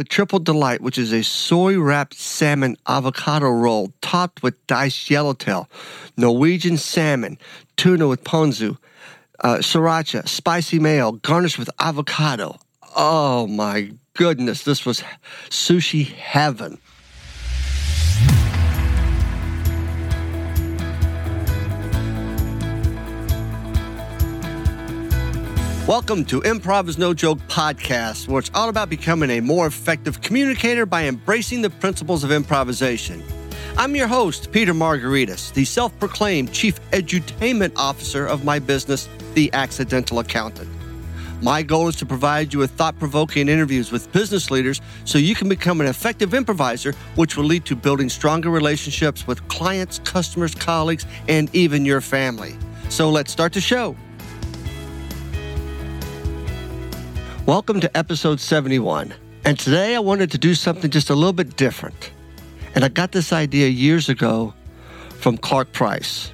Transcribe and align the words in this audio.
the 0.00 0.04
Triple 0.04 0.38
Delight, 0.38 0.80
which 0.80 0.96
is 0.96 1.12
a 1.12 1.22
soy 1.22 1.78
wrapped 1.78 2.14
salmon 2.14 2.74
avocado 2.88 3.50
roll 3.50 3.92
topped 4.00 4.42
with 4.42 4.66
diced 4.66 5.10
yellowtail, 5.10 5.68
Norwegian 6.16 6.78
salmon, 6.78 7.36
tuna 7.76 8.08
with 8.08 8.24
ponzu, 8.24 8.78
uh, 9.40 9.56
sriracha, 9.56 10.26
spicy 10.26 10.78
mayo, 10.78 11.12
garnished 11.12 11.58
with 11.58 11.68
avocado. 11.78 12.58
Oh 12.96 13.46
my 13.46 13.92
goodness, 14.14 14.62
this 14.62 14.86
was 14.86 15.04
sushi 15.50 16.06
heaven. 16.06 16.78
Welcome 25.90 26.24
to 26.26 26.40
Improv 26.42 26.86
is 26.86 26.98
No 26.98 27.12
Joke 27.12 27.40
podcast, 27.48 28.28
where 28.28 28.38
it's 28.38 28.50
all 28.54 28.68
about 28.68 28.88
becoming 28.88 29.28
a 29.28 29.40
more 29.40 29.66
effective 29.66 30.20
communicator 30.20 30.86
by 30.86 31.06
embracing 31.06 31.62
the 31.62 31.70
principles 31.70 32.22
of 32.22 32.30
improvisation. 32.30 33.20
I'm 33.76 33.96
your 33.96 34.06
host, 34.06 34.52
Peter 34.52 34.72
Margaritis, 34.72 35.52
the 35.52 35.64
self 35.64 35.98
proclaimed 35.98 36.52
chief 36.52 36.80
edutainment 36.92 37.72
officer 37.74 38.24
of 38.24 38.44
my 38.44 38.60
business, 38.60 39.08
The 39.34 39.52
Accidental 39.52 40.20
Accountant. 40.20 40.70
My 41.42 41.60
goal 41.64 41.88
is 41.88 41.96
to 41.96 42.06
provide 42.06 42.52
you 42.52 42.60
with 42.60 42.70
thought 42.70 42.96
provoking 43.00 43.48
interviews 43.48 43.90
with 43.90 44.12
business 44.12 44.48
leaders 44.48 44.80
so 45.04 45.18
you 45.18 45.34
can 45.34 45.48
become 45.48 45.80
an 45.80 45.88
effective 45.88 46.34
improviser, 46.34 46.92
which 47.16 47.36
will 47.36 47.46
lead 47.46 47.64
to 47.64 47.74
building 47.74 48.08
stronger 48.08 48.50
relationships 48.50 49.26
with 49.26 49.48
clients, 49.48 49.98
customers, 50.04 50.54
colleagues, 50.54 51.04
and 51.26 51.52
even 51.52 51.84
your 51.84 52.00
family. 52.00 52.56
So 52.90 53.10
let's 53.10 53.32
start 53.32 53.52
the 53.54 53.60
show. 53.60 53.96
Welcome 57.50 57.80
to 57.80 57.96
episode 57.96 58.38
71. 58.38 59.12
And 59.44 59.58
today 59.58 59.96
I 59.96 59.98
wanted 59.98 60.30
to 60.30 60.38
do 60.38 60.54
something 60.54 60.88
just 60.88 61.10
a 61.10 61.16
little 61.16 61.32
bit 61.32 61.56
different. 61.56 62.12
And 62.76 62.84
I 62.84 62.88
got 62.88 63.10
this 63.10 63.32
idea 63.32 63.66
years 63.66 64.08
ago 64.08 64.54
from 65.18 65.36
Clark 65.36 65.72
Price. 65.72 66.32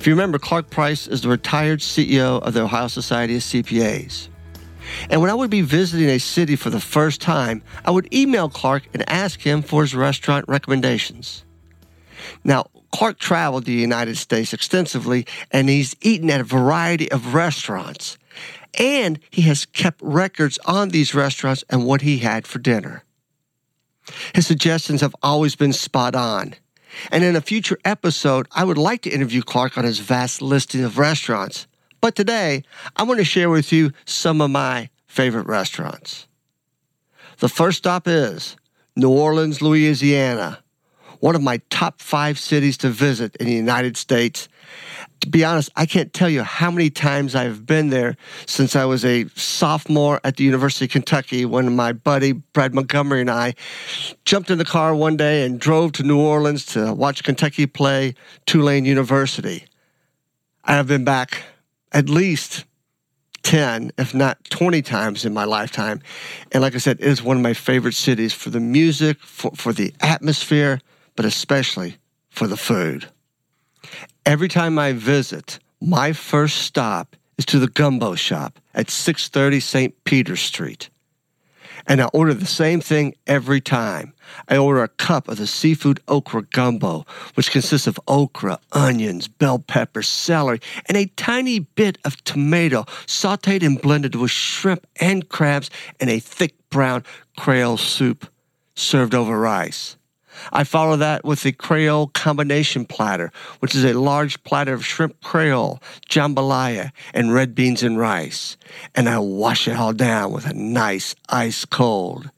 If 0.00 0.04
you 0.08 0.12
remember, 0.12 0.36
Clark 0.36 0.68
Price 0.68 1.06
is 1.06 1.20
the 1.20 1.28
retired 1.28 1.78
CEO 1.78 2.42
of 2.42 2.54
the 2.54 2.62
Ohio 2.62 2.88
Society 2.88 3.36
of 3.36 3.42
CPAs. 3.42 4.30
And 5.08 5.20
when 5.20 5.30
I 5.30 5.34
would 5.34 5.48
be 5.48 5.60
visiting 5.60 6.08
a 6.08 6.18
city 6.18 6.56
for 6.56 6.70
the 6.70 6.80
first 6.80 7.20
time, 7.20 7.62
I 7.84 7.92
would 7.92 8.12
email 8.12 8.48
Clark 8.48 8.82
and 8.92 9.08
ask 9.08 9.38
him 9.38 9.62
for 9.62 9.82
his 9.82 9.94
restaurant 9.94 10.44
recommendations. 10.48 11.44
Now, 12.42 12.66
Clark 12.90 13.20
traveled 13.20 13.64
the 13.64 13.72
United 13.74 14.16
States 14.16 14.52
extensively 14.52 15.24
and 15.52 15.68
he's 15.68 15.94
eaten 16.00 16.28
at 16.30 16.40
a 16.40 16.44
variety 16.44 17.08
of 17.12 17.32
restaurants. 17.32 18.18
And 18.78 19.18
he 19.30 19.42
has 19.42 19.66
kept 19.66 20.00
records 20.00 20.58
on 20.64 20.90
these 20.90 21.14
restaurants 21.14 21.64
and 21.68 21.84
what 21.84 22.02
he 22.02 22.18
had 22.18 22.46
for 22.46 22.58
dinner. 22.58 23.04
His 24.34 24.46
suggestions 24.46 25.00
have 25.00 25.14
always 25.22 25.56
been 25.56 25.72
spot 25.72 26.14
on. 26.14 26.54
And 27.10 27.22
in 27.24 27.36
a 27.36 27.40
future 27.40 27.78
episode, 27.84 28.46
I 28.52 28.64
would 28.64 28.78
like 28.78 29.02
to 29.02 29.10
interview 29.10 29.42
Clark 29.42 29.76
on 29.76 29.84
his 29.84 29.98
vast 29.98 30.40
listing 30.40 30.84
of 30.84 30.96
restaurants. 30.96 31.66
But 32.00 32.14
today, 32.14 32.62
I 32.96 33.02
want 33.02 33.18
to 33.18 33.24
share 33.24 33.50
with 33.50 33.72
you 33.72 33.92
some 34.04 34.40
of 34.40 34.50
my 34.50 34.88
favorite 35.06 35.46
restaurants. 35.46 36.26
The 37.38 37.48
first 37.48 37.78
stop 37.78 38.06
is 38.06 38.56
New 38.96 39.10
Orleans, 39.10 39.60
Louisiana, 39.60 40.62
one 41.20 41.34
of 41.34 41.42
my 41.42 41.60
top 41.70 42.00
five 42.00 42.38
cities 42.38 42.76
to 42.78 42.88
visit 42.88 43.36
in 43.36 43.46
the 43.46 43.52
United 43.52 43.96
States 43.96 44.48
be 45.30 45.44
honest, 45.44 45.70
I 45.76 45.86
can't 45.86 46.12
tell 46.12 46.28
you 46.28 46.42
how 46.42 46.70
many 46.70 46.90
times 46.90 47.34
I've 47.34 47.66
been 47.66 47.90
there 47.90 48.16
since 48.46 48.76
I 48.76 48.84
was 48.84 49.04
a 49.04 49.26
sophomore 49.34 50.20
at 50.24 50.36
the 50.36 50.44
University 50.44 50.86
of 50.86 50.90
Kentucky 50.90 51.44
when 51.44 51.74
my 51.74 51.92
buddy 51.92 52.32
Brad 52.32 52.74
Montgomery 52.74 53.20
and 53.20 53.30
I 53.30 53.54
jumped 54.24 54.50
in 54.50 54.58
the 54.58 54.64
car 54.64 54.94
one 54.94 55.16
day 55.16 55.44
and 55.44 55.60
drove 55.60 55.92
to 55.92 56.02
New 56.02 56.20
Orleans 56.20 56.66
to 56.66 56.92
watch 56.92 57.24
Kentucky 57.24 57.66
play 57.66 58.14
Tulane 58.46 58.84
University. 58.84 59.64
I 60.64 60.74
have 60.74 60.86
been 60.86 61.04
back 61.04 61.42
at 61.92 62.08
least 62.08 62.64
10, 63.42 63.92
if 63.96 64.14
not 64.14 64.44
20 64.50 64.82
times 64.82 65.24
in 65.24 65.32
my 65.32 65.44
lifetime. 65.44 66.02
And 66.52 66.62
like 66.62 66.74
I 66.74 66.78
said, 66.78 67.00
it 67.00 67.06
is 67.06 67.22
one 67.22 67.36
of 67.36 67.42
my 67.42 67.54
favorite 67.54 67.94
cities 67.94 68.34
for 68.34 68.50
the 68.50 68.60
music, 68.60 69.20
for, 69.20 69.52
for 69.52 69.72
the 69.72 69.94
atmosphere, 70.00 70.80
but 71.16 71.24
especially 71.24 71.96
for 72.28 72.46
the 72.46 72.56
food. 72.56 73.08
Every 74.26 74.48
time 74.48 74.78
I 74.78 74.92
visit, 74.92 75.58
my 75.80 76.12
first 76.12 76.58
stop 76.58 77.16
is 77.36 77.46
to 77.46 77.58
the 77.58 77.68
gumbo 77.68 78.14
shop 78.14 78.58
at 78.74 78.90
630 78.90 79.60
St. 79.60 80.04
Peter 80.04 80.36
Street. 80.36 80.90
And 81.86 82.02
I 82.02 82.06
order 82.12 82.34
the 82.34 82.46
same 82.46 82.80
thing 82.80 83.14
every 83.26 83.60
time. 83.60 84.12
I 84.48 84.58
order 84.58 84.82
a 84.82 84.88
cup 84.88 85.28
of 85.28 85.38
the 85.38 85.46
seafood 85.46 86.00
okra 86.06 86.42
gumbo, 86.42 87.06
which 87.34 87.50
consists 87.50 87.86
of 87.86 87.98
okra, 88.06 88.58
onions, 88.72 89.28
bell 89.28 89.58
pepper, 89.58 90.02
celery, 90.02 90.60
and 90.86 90.98
a 90.98 91.06
tiny 91.16 91.60
bit 91.60 91.96
of 92.04 92.22
tomato 92.24 92.82
sauteed 93.06 93.62
and 93.62 93.80
blended 93.80 94.16
with 94.16 94.30
shrimp 94.30 94.86
and 95.00 95.28
crabs 95.28 95.70
and 95.98 96.10
a 96.10 96.18
thick 96.18 96.54
brown 96.68 97.04
Creole 97.38 97.78
soup 97.78 98.30
served 98.74 99.14
over 99.14 99.38
rice. 99.38 99.96
I 100.52 100.64
follow 100.64 100.96
that 100.96 101.24
with 101.24 101.42
the 101.42 101.52
Creole 101.52 102.08
combination 102.08 102.84
platter, 102.84 103.32
which 103.60 103.74
is 103.74 103.84
a 103.84 103.94
large 103.94 104.42
platter 104.44 104.74
of 104.74 104.84
shrimp 104.84 105.22
Creole, 105.22 105.80
jambalaya, 106.08 106.90
and 107.14 107.32
red 107.32 107.54
beans 107.54 107.82
and 107.82 107.98
rice. 107.98 108.58
And 108.94 109.08
I 109.08 109.18
wash 109.18 109.66
it 109.68 109.76
all 109.76 109.92
down 109.92 110.32
with 110.32 110.46
a 110.46 110.54
nice 110.54 111.14
ice 111.28 111.64
cold 111.64 112.30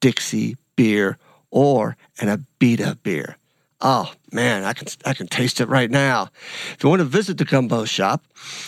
Dixie 0.00 0.56
beer 0.76 1.18
or 1.50 1.96
an 2.20 2.28
Abita 2.28 3.02
beer. 3.02 3.36
Oh 3.80 4.12
man, 4.30 4.62
I 4.64 4.74
can 4.74 4.86
I 5.04 5.12
can 5.12 5.26
taste 5.26 5.60
it 5.60 5.68
right 5.68 5.90
now. 5.90 6.28
If 6.72 6.78
you 6.82 6.88
want 6.88 7.00
to 7.00 7.04
visit 7.04 7.36
the 7.38 7.44
gumbo 7.44 7.84
shop, 7.84 8.24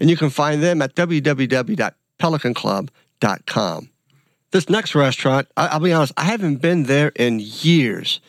And 0.00 0.08
you 0.08 0.16
can 0.16 0.30
find 0.30 0.62
them 0.62 0.80
at 0.80 0.94
www.pelicanclub.com. 0.94 2.88
This 4.52 4.68
next 4.68 4.94
restaurant, 4.94 5.48
I'll 5.56 5.80
be 5.80 5.92
honest, 5.92 6.12
I 6.16 6.24
haven't 6.24 6.56
been 6.56 6.84
there 6.84 7.12
in 7.16 7.40
years, 7.40 8.20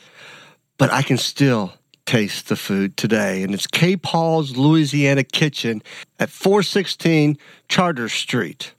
but 0.78 0.92
I 0.92 1.02
can 1.02 1.18
still 1.18 1.74
taste 2.06 2.50
the 2.50 2.56
food 2.56 2.98
today. 2.98 3.44
And 3.44 3.54
it's 3.54 3.68
K. 3.68 3.96
Paul's 3.96 4.58
Louisiana 4.58 5.24
Kitchen 5.24 5.84
at 6.20 6.30
416 6.30 7.38
Chartres 7.70 8.14
Street. 8.14 8.74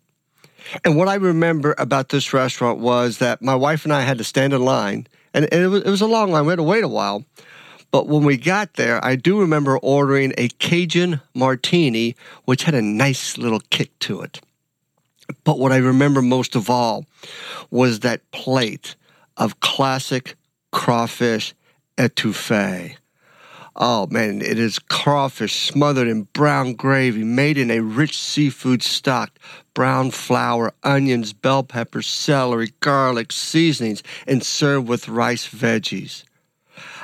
And 0.84 0.96
what 0.96 1.08
I 1.08 1.14
remember 1.14 1.74
about 1.78 2.08
this 2.08 2.32
restaurant 2.32 2.78
was 2.80 3.18
that 3.18 3.40
my 3.40 3.54
wife 3.54 3.84
and 3.84 3.92
I 3.92 4.02
had 4.02 4.18
to 4.18 4.24
stand 4.24 4.52
in 4.52 4.64
line, 4.64 5.06
and 5.32 5.46
it 5.52 5.68
was, 5.68 5.82
it 5.82 5.90
was 5.90 6.00
a 6.00 6.06
long 6.06 6.32
line. 6.32 6.44
We 6.44 6.50
had 6.50 6.56
to 6.56 6.62
wait 6.62 6.84
a 6.84 6.88
while. 6.88 7.24
But 7.90 8.06
when 8.06 8.24
we 8.24 8.36
got 8.36 8.74
there, 8.74 9.02
I 9.02 9.16
do 9.16 9.40
remember 9.40 9.78
ordering 9.78 10.34
a 10.36 10.48
Cajun 10.48 11.22
martini, 11.34 12.16
which 12.44 12.64
had 12.64 12.74
a 12.74 12.82
nice 12.82 13.38
little 13.38 13.60
kick 13.70 13.98
to 14.00 14.20
it. 14.20 14.40
But 15.44 15.58
what 15.58 15.72
I 15.72 15.78
remember 15.78 16.22
most 16.22 16.56
of 16.56 16.70
all 16.70 17.04
was 17.70 18.00
that 18.00 18.30
plate 18.30 18.96
of 19.36 19.60
classic 19.60 20.36
crawfish 20.72 21.54
etouffee. 21.96 22.96
Oh 23.80 24.08
man, 24.08 24.42
it 24.42 24.58
is 24.58 24.80
crawfish 24.80 25.68
smothered 25.68 26.08
in 26.08 26.24
brown 26.32 26.74
gravy, 26.74 27.22
made 27.22 27.56
in 27.56 27.70
a 27.70 27.80
rich 27.80 28.18
seafood 28.18 28.82
stock, 28.82 29.38
brown 29.72 30.10
flour, 30.10 30.72
onions, 30.82 31.32
bell 31.32 31.62
peppers, 31.62 32.08
celery, 32.08 32.72
garlic, 32.80 33.30
seasonings, 33.30 34.02
and 34.26 34.42
served 34.42 34.88
with 34.88 35.08
rice 35.08 35.46
veggies. 35.46 36.24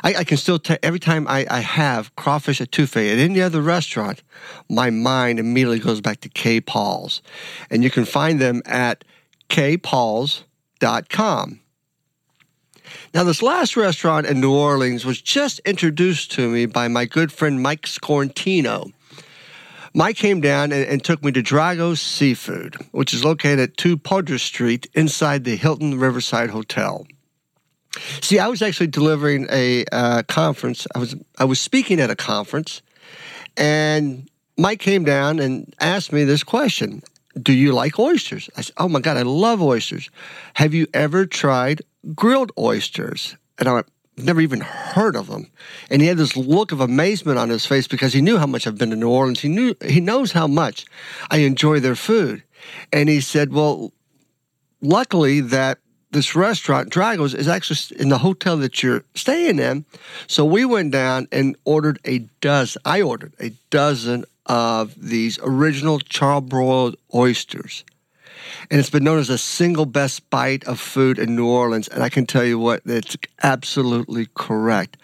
I, 0.04 0.14
I 0.16 0.24
can 0.24 0.36
still 0.36 0.58
tell 0.58 0.76
every 0.82 1.00
time 1.00 1.26
I, 1.26 1.46
I 1.50 1.60
have 1.60 2.14
crawfish 2.14 2.60
etouffee 2.60 3.10
at 3.10 3.18
any 3.18 3.40
other 3.40 3.62
restaurant, 3.62 4.22
my 4.68 4.90
mind 4.90 5.38
immediately 5.38 5.78
goes 5.78 6.02
back 6.02 6.20
to 6.20 6.28
K. 6.28 6.60
Paul's. 6.60 7.22
And 7.70 7.82
you 7.82 7.90
can 7.90 8.04
find 8.04 8.38
them 8.38 8.60
at 8.66 9.02
kpauls.com. 9.48 11.60
Now, 13.14 13.24
this 13.24 13.42
last 13.42 13.76
restaurant 13.76 14.26
in 14.26 14.40
New 14.40 14.52
Orleans 14.52 15.06
was 15.06 15.22
just 15.22 15.58
introduced 15.60 16.32
to 16.32 16.50
me 16.50 16.66
by 16.66 16.88
my 16.88 17.06
good 17.06 17.32
friend 17.32 17.62
Mike 17.62 17.86
Scorantino. 17.86 18.92
Mike 19.94 20.16
came 20.16 20.42
down 20.42 20.72
and, 20.72 20.86
and, 20.86 21.02
took 21.02 21.24
me 21.24 21.32
to 21.32 21.40
Drago's 21.40 22.02
Seafood, 22.02 22.76
which 22.90 23.14
is 23.14 23.24
located 23.24 23.60
at 23.60 23.76
2 23.76 23.96
Poydras 23.96 24.40
Street 24.40 24.88
inside 24.92 25.44
the 25.44 25.56
Hilton 25.56 25.98
Riverside 25.98 26.50
Hotel. 26.50 27.06
See, 28.20 28.38
I 28.38 28.48
was 28.48 28.62
actually 28.62 28.88
delivering 28.88 29.46
a 29.50 29.84
uh, 29.92 30.22
conference. 30.24 30.86
I 30.94 30.98
was 30.98 31.14
I 31.38 31.44
was 31.44 31.60
speaking 31.60 32.00
at 32.00 32.10
a 32.10 32.16
conference, 32.16 32.82
and 33.56 34.28
Mike 34.58 34.80
came 34.80 35.04
down 35.04 35.38
and 35.38 35.74
asked 35.80 36.12
me 36.12 36.24
this 36.24 36.42
question: 36.42 37.02
Do 37.40 37.52
you 37.52 37.72
like 37.72 37.98
oysters? 37.98 38.50
I 38.56 38.62
said, 38.62 38.74
"Oh 38.78 38.88
my 38.88 39.00
God, 39.00 39.16
I 39.16 39.22
love 39.22 39.62
oysters. 39.62 40.10
Have 40.54 40.74
you 40.74 40.86
ever 40.92 41.24
tried 41.24 41.82
grilled 42.14 42.52
oysters. 42.58 43.36
And 43.58 43.68
I 43.68 43.74
went, 43.74 43.88
never 44.16 44.40
even 44.40 44.60
heard 44.60 45.16
of 45.16 45.28
them. 45.28 45.50
And 45.90 46.02
he 46.02 46.08
had 46.08 46.18
this 46.18 46.36
look 46.36 46.72
of 46.72 46.80
amazement 46.80 47.38
on 47.38 47.48
his 47.48 47.66
face 47.66 47.88
because 47.88 48.12
he 48.12 48.20
knew 48.20 48.38
how 48.38 48.46
much 48.46 48.66
I've 48.66 48.78
been 48.78 48.90
to 48.90 48.96
New 48.96 49.10
Orleans. 49.10 49.40
He 49.40 49.48
knew 49.48 49.74
he 49.84 50.00
knows 50.00 50.32
how 50.32 50.46
much 50.46 50.84
I 51.30 51.38
enjoy 51.38 51.80
their 51.80 51.96
food. 51.96 52.42
And 52.92 53.08
he 53.08 53.20
said, 53.20 53.52
Well, 53.52 53.92
luckily 54.80 55.40
that 55.40 55.78
this 56.14 56.34
restaurant, 56.34 56.88
Drago's, 56.88 57.34
is 57.34 57.48
actually 57.48 58.00
in 58.00 58.08
the 58.08 58.18
hotel 58.18 58.56
that 58.58 58.82
you're 58.82 59.04
staying 59.14 59.58
in. 59.58 59.84
So 60.26 60.44
we 60.44 60.64
went 60.64 60.92
down 60.92 61.28
and 61.30 61.56
ordered 61.64 61.98
a 62.04 62.20
dozen. 62.40 62.80
I 62.84 63.02
ordered 63.02 63.34
a 63.38 63.50
dozen 63.68 64.24
of 64.46 64.94
these 64.98 65.38
original 65.42 65.98
charbroiled 65.98 66.94
oysters 67.14 67.84
and 68.70 68.80
it's 68.80 68.90
been 68.90 69.04
known 69.04 69.18
as 69.18 69.28
the 69.28 69.38
single 69.38 69.86
best 69.86 70.28
bite 70.30 70.64
of 70.64 70.80
food 70.80 71.18
in 71.18 71.36
New 71.36 71.46
Orleans. 71.46 71.88
And 71.88 72.02
I 72.02 72.08
can 72.08 72.26
tell 72.26 72.44
you 72.44 72.58
what, 72.58 72.82
it's 72.84 73.16
absolutely 73.42 74.28
correct. 74.34 74.96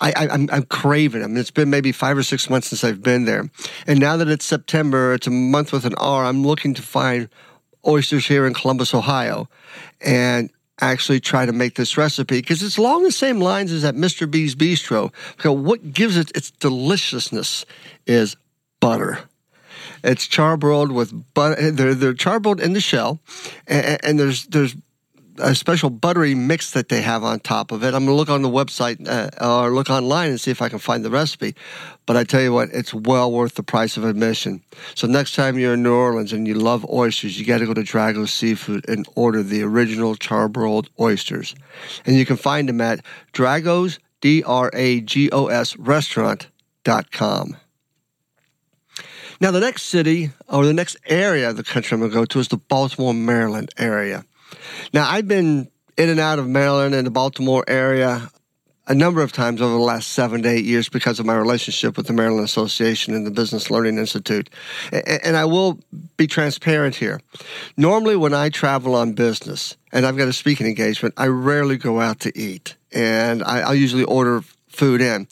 I, 0.00 0.12
I, 0.12 0.28
I'm, 0.28 0.48
I'm 0.50 0.64
craving 0.64 1.22
them. 1.22 1.36
It's 1.36 1.50
been 1.50 1.70
maybe 1.70 1.92
five 1.92 2.16
or 2.16 2.22
six 2.22 2.48
months 2.48 2.68
since 2.68 2.84
I've 2.84 3.02
been 3.02 3.24
there. 3.24 3.50
And 3.86 4.00
now 4.00 4.16
that 4.16 4.28
it's 4.28 4.44
September, 4.44 5.14
it's 5.14 5.26
a 5.26 5.30
month 5.30 5.72
with 5.72 5.84
an 5.84 5.94
R, 5.96 6.24
I'm 6.24 6.44
looking 6.44 6.74
to 6.74 6.82
find 6.82 7.28
oysters 7.86 8.26
here 8.26 8.46
in 8.46 8.54
Columbus, 8.54 8.94
Ohio. 8.94 9.48
And 10.00 10.50
actually 10.80 11.20
try 11.20 11.46
to 11.46 11.52
make 11.52 11.76
this 11.76 11.96
recipe 11.96 12.40
because 12.40 12.62
it's 12.62 12.76
along 12.76 13.04
the 13.04 13.12
same 13.12 13.40
lines 13.40 13.70
as 13.70 13.84
at 13.84 13.94
Mr. 13.94 14.28
B's 14.28 14.54
Bistro. 14.54 15.12
Because 15.36 15.56
what 15.56 15.92
gives 15.92 16.16
it 16.16 16.32
its 16.34 16.50
deliciousness 16.50 17.64
is 18.06 18.36
butter. 18.80 19.20
It's 20.04 20.26
charbroiled 20.26 20.92
with 20.92 21.34
butter. 21.34 21.70
They're, 21.70 21.94
they're 21.94 22.14
charbroiled 22.14 22.60
in 22.60 22.72
the 22.72 22.80
shell, 22.80 23.20
and, 23.66 23.98
and, 24.04 24.18
there's 24.18 24.46
there's 24.46 24.74
a 25.38 25.54
special 25.54 25.90
buttery 25.90 26.34
mix 26.34 26.72
that 26.72 26.88
they 26.88 27.00
have 27.00 27.24
on 27.24 27.40
top 27.40 27.72
of 27.72 27.82
it. 27.82 27.94
I'm 27.94 28.04
gonna 28.04 28.16
look 28.16 28.28
on 28.28 28.42
the 28.42 28.48
website 28.48 29.08
uh, 29.08 29.30
or 29.40 29.70
look 29.70 29.90
online 29.90 30.30
and 30.30 30.40
see 30.40 30.50
if 30.50 30.60
I 30.60 30.68
can 30.68 30.78
find 30.78 31.04
the 31.04 31.10
recipe. 31.10 31.54
But 32.06 32.16
I 32.16 32.24
tell 32.24 32.42
you 32.42 32.52
what, 32.52 32.70
it's 32.72 32.92
well 32.92 33.30
worth 33.30 33.54
the 33.54 33.62
price 33.62 33.96
of 33.96 34.04
admission. 34.04 34.62
So 34.94 35.06
next 35.06 35.34
time 35.34 35.58
you're 35.58 35.74
in 35.74 35.82
New 35.82 35.94
Orleans 35.94 36.32
and 36.32 36.46
you 36.46 36.54
love 36.54 36.88
oysters, 36.90 37.38
you 37.38 37.46
got 37.46 37.58
to 37.58 37.66
go 37.66 37.74
to 37.74 37.82
Drago's 37.82 38.32
Seafood 38.32 38.88
and 38.88 39.06
order 39.14 39.42
the 39.42 39.62
original 39.62 40.16
charbroiled 40.16 40.88
oysters, 41.00 41.54
and 42.04 42.16
you 42.16 42.26
can 42.26 42.36
find 42.36 42.68
them 42.68 42.80
at 42.80 43.04
Dragos 43.32 43.98
D 44.20 44.42
R 44.42 44.70
A 44.74 45.00
G 45.00 45.30
O 45.30 45.46
S 45.46 45.76
restaurant.com. 45.76 47.56
Now, 49.40 49.50
the 49.50 49.58
next 49.58 49.82
city 49.82 50.30
or 50.48 50.64
the 50.64 50.72
next 50.72 50.96
area 51.06 51.50
of 51.50 51.56
the 51.56 51.64
country 51.64 51.96
I'm 51.96 52.00
going 52.00 52.12
to 52.12 52.16
go 52.16 52.24
to 52.24 52.38
is 52.38 52.46
the 52.46 52.58
Baltimore, 52.58 53.12
Maryland 53.12 53.70
area. 53.76 54.24
Now, 54.92 55.08
I've 55.08 55.28
been 55.28 55.70
in 55.96 56.08
and 56.08 56.20
out 56.20 56.38
of 56.38 56.48
Maryland 56.48 56.94
and 56.94 57.06
the 57.06 57.10
Baltimore 57.10 57.64
area 57.68 58.30
a 58.88 58.94
number 58.94 59.22
of 59.22 59.32
times 59.32 59.62
over 59.62 59.72
the 59.72 59.78
last 59.78 60.08
seven 60.08 60.42
to 60.42 60.48
eight 60.48 60.64
years 60.64 60.88
because 60.88 61.20
of 61.20 61.26
my 61.26 61.34
relationship 61.34 61.96
with 61.96 62.06
the 62.08 62.12
Maryland 62.12 62.44
Association 62.44 63.14
and 63.14 63.24
the 63.24 63.30
Business 63.30 63.70
Learning 63.70 63.96
Institute. 63.96 64.50
And 64.92 65.36
I 65.36 65.44
will 65.44 65.78
be 66.16 66.26
transparent 66.26 66.96
here. 66.96 67.20
Normally, 67.76 68.16
when 68.16 68.34
I 68.34 68.48
travel 68.48 68.94
on 68.94 69.12
business 69.12 69.76
and 69.92 70.04
I've 70.04 70.16
got 70.16 70.28
a 70.28 70.32
speaking 70.32 70.66
engagement, 70.66 71.14
I 71.16 71.26
rarely 71.26 71.76
go 71.76 72.00
out 72.00 72.20
to 72.20 72.36
eat. 72.36 72.76
And 72.90 73.42
I, 73.44 73.68
will 73.68 73.76
usually 73.76 74.04
order 74.04 74.42
food 74.72 75.00
in. 75.00 75.28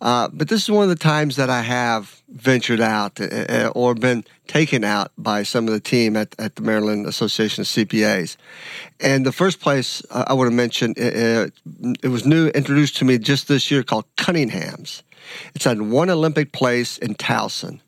Uh, 0.00 0.28
but 0.32 0.48
this 0.48 0.62
is 0.62 0.70
one 0.70 0.82
of 0.82 0.88
the 0.88 0.96
times 0.96 1.36
that 1.36 1.48
I 1.50 1.62
have 1.62 2.22
ventured 2.28 2.80
out 2.80 3.20
uh, 3.20 3.24
uh, 3.24 3.72
or 3.74 3.94
been 3.94 4.24
taken 4.46 4.84
out 4.84 5.10
by 5.16 5.42
some 5.42 5.66
of 5.66 5.72
the 5.72 5.80
team 5.80 6.16
at, 6.16 6.34
at 6.38 6.56
the 6.56 6.62
Maryland 6.62 7.06
Association 7.06 7.62
of 7.62 7.66
CPAs. 7.66 8.36
And 9.00 9.24
the 9.24 9.32
first 9.32 9.60
place 9.60 10.02
uh, 10.10 10.24
I 10.26 10.34
want 10.34 10.50
to 10.50 10.54
mention, 10.54 10.94
it, 10.96 11.52
it 12.02 12.08
was 12.08 12.26
new, 12.26 12.48
introduced 12.48 12.96
to 12.98 13.04
me 13.04 13.18
just 13.18 13.48
this 13.48 13.70
year 13.70 13.82
called 13.82 14.04
Cunningham's. 14.16 15.02
It's 15.54 15.66
at 15.66 15.80
One 15.80 16.10
Olympic 16.10 16.52
Place 16.52 16.98
in 16.98 17.14
Towson. 17.14 17.80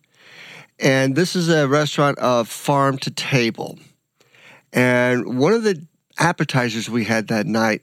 And 0.80 1.16
this 1.16 1.34
is 1.34 1.48
a 1.48 1.68
restaurant 1.68 2.18
of 2.18 2.48
farm 2.48 2.98
to 2.98 3.10
table. 3.10 3.78
And 4.72 5.38
one 5.38 5.52
of 5.52 5.62
the 5.62 5.84
appetizers 6.18 6.88
we 6.88 7.04
had 7.04 7.28
that 7.28 7.46
night 7.46 7.82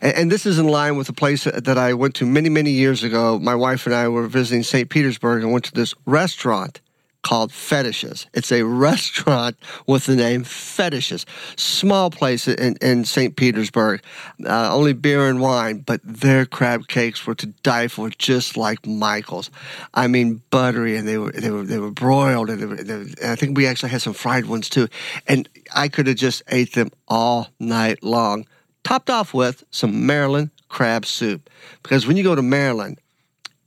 And, 0.02 0.16
and, 0.16 0.32
this 0.32 0.46
is 0.46 0.58
in 0.58 0.68
line 0.68 0.96
with 0.96 1.10
a 1.10 1.14
place 1.14 1.44
that 1.44 1.78
I 1.78 1.94
went 1.94 2.16
to 2.16 2.26
many, 2.26 2.48
many 2.48 2.72
years 2.72 3.04
ago. 3.04 3.38
My 3.38 3.56
wife 3.56 3.86
and 3.86 3.94
I 3.94 4.08
were 4.08 4.28
visiting 4.28 4.64
St. 4.64 4.90
Petersburg 4.90 5.44
and 5.44 5.52
went 5.52 5.66
to 5.66 5.74
this 5.74 5.94
restaurant 6.06 6.80
called 7.24 7.52
Fetishes. 7.52 8.28
It's 8.34 8.52
a 8.52 8.64
restaurant 8.64 9.58
with 9.88 10.06
the 10.06 10.16
name 10.16 10.44
Fetishes. 10.44 11.26
Small 11.56 12.12
place 12.12 12.48
in, 12.48 12.76
in 12.82 13.06
St. 13.06 13.36
Petersburg, 13.36 14.04
uh, 14.46 14.74
only 14.74 14.94
beer 14.94 15.28
and 15.28 15.42
wine, 15.42 15.80
but 15.80 16.02
their 16.04 16.46
crab 16.46 16.88
cakes 16.88 17.26
were 17.26 17.36
to 17.36 17.48
die 17.48 17.88
for, 17.88 18.10
just 18.10 18.56
like 18.58 18.86
Michael's. 18.86 19.50
I 19.94 20.08
mean, 20.08 20.42
buttery, 20.52 20.98
and 20.98 21.08
they 21.08 21.18
were 21.18 21.32
they 21.32 21.50
were 21.50 21.64
they 21.64 21.80
were 21.80 21.92
broiled, 21.92 22.50
and, 22.50 22.62
they 22.62 22.66
were, 22.66 22.76
they 22.76 22.96
were, 22.96 23.06
and 23.22 23.32
I 23.32 23.36
think 23.36 23.58
we 23.58 23.66
actually 23.66 23.90
had 23.90 24.02
some 24.02 24.14
fried 24.14 24.46
ones 24.46 24.70
too. 24.70 24.88
And 25.28 25.50
I 25.74 25.88
could 25.88 26.08
have 26.08 26.18
just 26.18 26.44
ate 26.50 26.74
them 26.74 26.92
all 27.08 27.48
night 27.60 28.04
long, 28.04 28.46
topped 28.84 29.10
off 29.10 29.34
with 29.34 29.64
some 29.72 30.06
Maryland 30.06 30.52
crab 30.68 31.06
soup, 31.06 31.50
because 31.82 32.06
when 32.06 32.18
you 32.18 32.24
go 32.24 32.36
to 32.36 32.42
Maryland, 32.42 33.00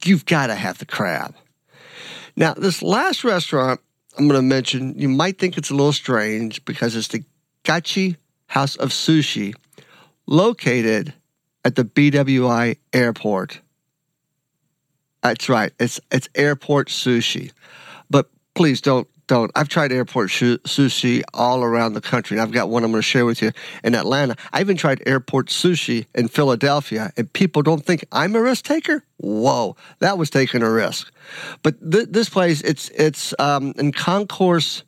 you've 0.05 0.27
got 0.27 0.49
to 0.49 0.55
have 0.55 0.79
the 0.79 0.87
crab. 0.87 1.35
Now, 2.37 2.55
this 2.55 2.83
last 2.83 3.25
restaurant 3.25 3.81
I'm 4.19 4.29
going 4.29 4.39
to 4.39 4.43
mention, 4.43 4.99
you 4.99 5.09
might 5.09 5.39
think 5.39 5.59
it's 5.59 5.71
a 5.71 5.75
little 5.75 5.93
strange 5.93 6.65
because 6.65 6.97
it's 6.97 7.09
the 7.09 7.25
Gachi 7.65 8.17
House 8.47 8.77
of 8.77 8.91
Sushi 8.91 9.55
located 10.27 11.13
at 11.65 11.75
the 11.75 11.85
BWI 11.85 12.79
airport. 12.93 13.61
That's 15.23 15.49
right. 15.49 15.73
It's 15.81 16.01
it's 16.11 16.29
airport 16.35 16.89
sushi. 16.89 17.51
Please 18.57 18.81
don't 18.81 19.07
don't. 19.27 19.51
I've 19.55 19.69
tried 19.69 19.93
airport 19.93 20.31
sushi 20.31 21.23
all 21.35 21.63
around 21.63 21.93
the 21.93 22.01
country, 22.01 22.37
and 22.37 22.43
I've 22.43 22.53
got 22.53 22.71
one 22.71 22.85
I'm 22.85 22.91
going 22.91 23.03
to 23.03 23.07
share 23.07 23.27
with 23.27 23.43
you 23.43 23.53
in 23.85 23.95
Atlanta. 23.95 24.35
I 24.53 24.61
even 24.61 24.77
tried 24.77 25.03
airport 25.07 25.49
sushi 25.49 26.07
in 26.15 26.29
Philadelphia, 26.29 27.13
and 27.17 27.31
people 27.33 27.63
don't 27.63 27.85
think 27.85 28.07
I'm 28.13 28.35
a 28.35 28.41
risk 28.41 28.65
taker. 28.65 29.05
Whoa, 29.19 29.77
that 29.99 30.17
was 30.17 30.31
taking 30.31 30.63
a 30.63 30.71
risk. 30.71 31.13
But 31.63 31.91
th- 31.91 32.09
this 32.11 32.31
place, 32.31 32.63
it's 32.63 32.89
it's 32.91 33.35
um, 33.39 33.75
in 33.77 33.93
Concourse 33.93 34.85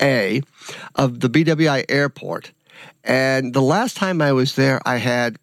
A 0.00 0.42
of 0.94 1.20
the 1.20 1.30
BWI 1.30 1.86
airport, 1.88 2.52
and 3.04 3.54
the 3.54 3.62
last 3.62 3.96
time 3.96 4.20
I 4.20 4.32
was 4.32 4.54
there, 4.54 4.80
I 4.84 4.96
had 4.96 5.38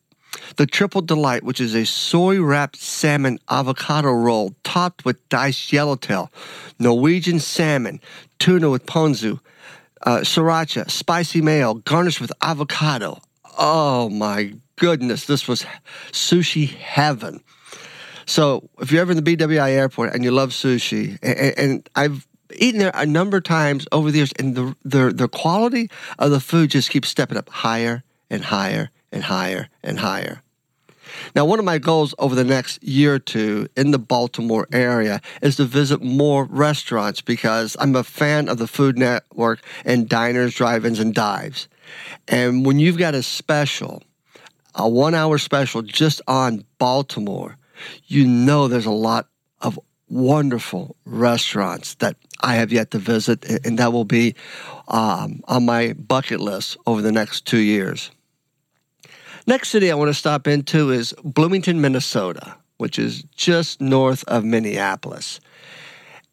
the 0.58 0.66
Triple 0.66 1.02
Delight, 1.02 1.44
which 1.44 1.62
is 1.62 1.76
a 1.76 1.86
soy 1.86 2.42
wrapped 2.42 2.78
salmon 2.78 3.40
avocado 3.50 4.12
roll 4.12 4.56
topped 4.64 5.06
with 5.06 5.28
diced 5.30 5.72
yellowtail, 5.72 6.32
Norwegian 6.80 7.40
salmon, 7.40 8.00
tuna 8.40 8.70
with 8.70 8.86
ponzu, 8.86 9.40
uh, 10.04 10.20
sriracha, 10.20 10.90
spicy 10.90 11.42
mayo, 11.42 11.76
garnished 11.76 12.22
with 12.22 12.32
avocado. 12.42 13.20
Oh 13.58 14.10
my 14.10 14.54
goodness, 14.76 15.26
this 15.26 15.48
was 15.48 15.66
sushi 16.12 16.68
heaven. 16.68 17.42
So 18.26 18.70
if 18.80 18.92
you're 18.92 19.02
ever 19.02 19.12
in 19.12 19.24
the 19.24 19.38
BWI 19.38 19.70
airport 19.70 20.14
and 20.14 20.24
you 20.24 20.32
love 20.32 20.50
sushi, 20.50 21.18
and, 21.22 21.58
and 21.58 21.90
I've 21.96 22.28
eaten 22.56 22.80
there 22.80 22.92
a 22.94 23.06
number 23.06 23.38
of 23.38 23.44
times 23.44 23.88
over 23.92 24.12
the 24.12 24.18
years, 24.18 24.34
and 24.40 24.56
the, 24.56 24.76
the 24.84 25.12
the 25.14 25.28
quality 25.28 25.90
of 26.20 26.32
the 26.32 26.40
food 26.40 26.72
just 26.72 26.90
keeps 26.90 27.10
stepping 27.10 27.38
up 27.38 27.50
higher 27.50 28.04
and 28.30 28.44
higher 28.44 28.90
and 29.16 29.24
higher 29.24 29.70
and 29.82 30.00
higher. 30.00 30.44
Now, 31.36 31.46
one 31.46 31.60
of 31.60 31.66
my 31.66 31.78
goals 31.78 32.14
over 32.20 32.36
the 32.36 32.44
next 32.44 32.84
year 32.84 33.16
or 33.16 33.20
two 33.20 33.68
in 33.78 33.92
the 33.92 34.00
Baltimore 34.00 34.68
area 34.74 35.22
is 35.42 35.56
to 35.56 35.64
visit 35.64 36.02
more 36.02 36.44
restaurants 36.46 37.22
because 37.22 37.78
I'm 37.80 37.96
a 37.96 38.04
fan 38.04 38.50
of 38.50 38.58
the 38.58 38.68
Food 38.68 38.98
Network 38.98 39.62
and 39.86 40.10
diners, 40.10 40.54
drive 40.54 40.86
ins, 40.86 41.00
and 41.00 41.14
dives. 41.14 41.70
And 42.28 42.66
when 42.66 42.80
you've 42.80 42.98
got 42.98 43.16
a 43.16 43.24
special, 43.24 44.04
a 44.74 44.90
one 44.90 45.16
hour 45.16 45.38
special 45.38 45.82
just 45.82 46.22
on 46.28 46.66
Baltimore, 46.78 47.58
you 48.06 48.28
know 48.28 48.68
there's 48.68 48.86
a 48.86 48.92
lot 48.92 49.30
of 49.62 49.80
wonderful 50.10 50.96
restaurants 51.06 51.96
that 51.96 52.18
I 52.42 52.56
have 52.56 52.72
yet 52.72 52.92
to 52.92 53.00
visit, 53.00 53.46
and 53.66 53.80
that 53.80 53.94
will 53.94 54.06
be 54.06 54.36
um, 54.88 55.42
on 55.48 55.66
my 55.66 55.94
bucket 55.94 56.40
list 56.40 56.78
over 56.86 57.02
the 57.02 57.12
next 57.12 57.46
two 57.46 57.60
years. 57.60 58.12
Next 59.48 59.70
city 59.70 59.92
I 59.92 59.96
want 59.96 60.10
to 60.10 60.14
stop 60.14 60.48
into 60.48 60.90
is 60.90 61.14
Bloomington, 61.24 61.80
Minnesota, 61.80 62.56
which 62.78 62.98
is 62.98 63.24
just 63.36 63.80
north 63.80 64.24
of 64.28 64.44
Minneapolis. 64.44 65.40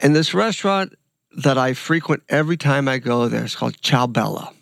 And 0.01 0.17
this 0.17 0.33
restaurant 0.33 0.95
that 1.37 1.59
I 1.59 1.75
frequent 1.75 2.23
every 2.29 2.57
time 2.57 2.89
I 2.89 2.99
go 2.99 3.29
there 3.29 3.45
is 3.45 3.55
called 3.55 3.81
Ciao 3.83 4.07
Bella. 4.07 4.53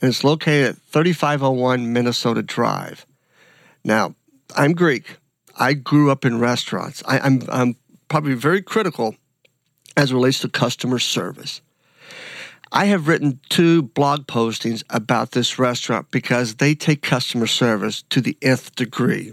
And 0.00 0.08
it's 0.08 0.22
located 0.22 0.76
at 0.76 0.82
3501 0.82 1.92
Minnesota 1.92 2.42
Drive. 2.42 3.06
Now, 3.84 4.14
I'm 4.56 4.72
Greek. 4.72 5.16
I 5.58 5.74
grew 5.74 6.10
up 6.10 6.24
in 6.24 6.38
restaurants. 6.38 7.02
I, 7.06 7.18
am 7.18 7.42
I'm, 7.42 7.48
I'm 7.50 7.76
probably 8.08 8.34
very 8.34 8.62
critical 8.62 9.16
as 9.96 10.12
relates 10.12 10.40
to 10.40 10.48
customer 10.48 10.98
service. 11.00 11.60
I 12.72 12.86
have 12.86 13.08
written 13.08 13.40
two 13.48 13.82
blog 13.82 14.26
postings 14.26 14.84
about 14.90 15.32
this 15.32 15.58
restaurant 15.58 16.10
because 16.10 16.56
they 16.56 16.74
take 16.74 17.02
customer 17.02 17.46
service 17.46 18.02
to 18.10 18.20
the 18.20 18.36
nth 18.42 18.74
degree, 18.76 19.32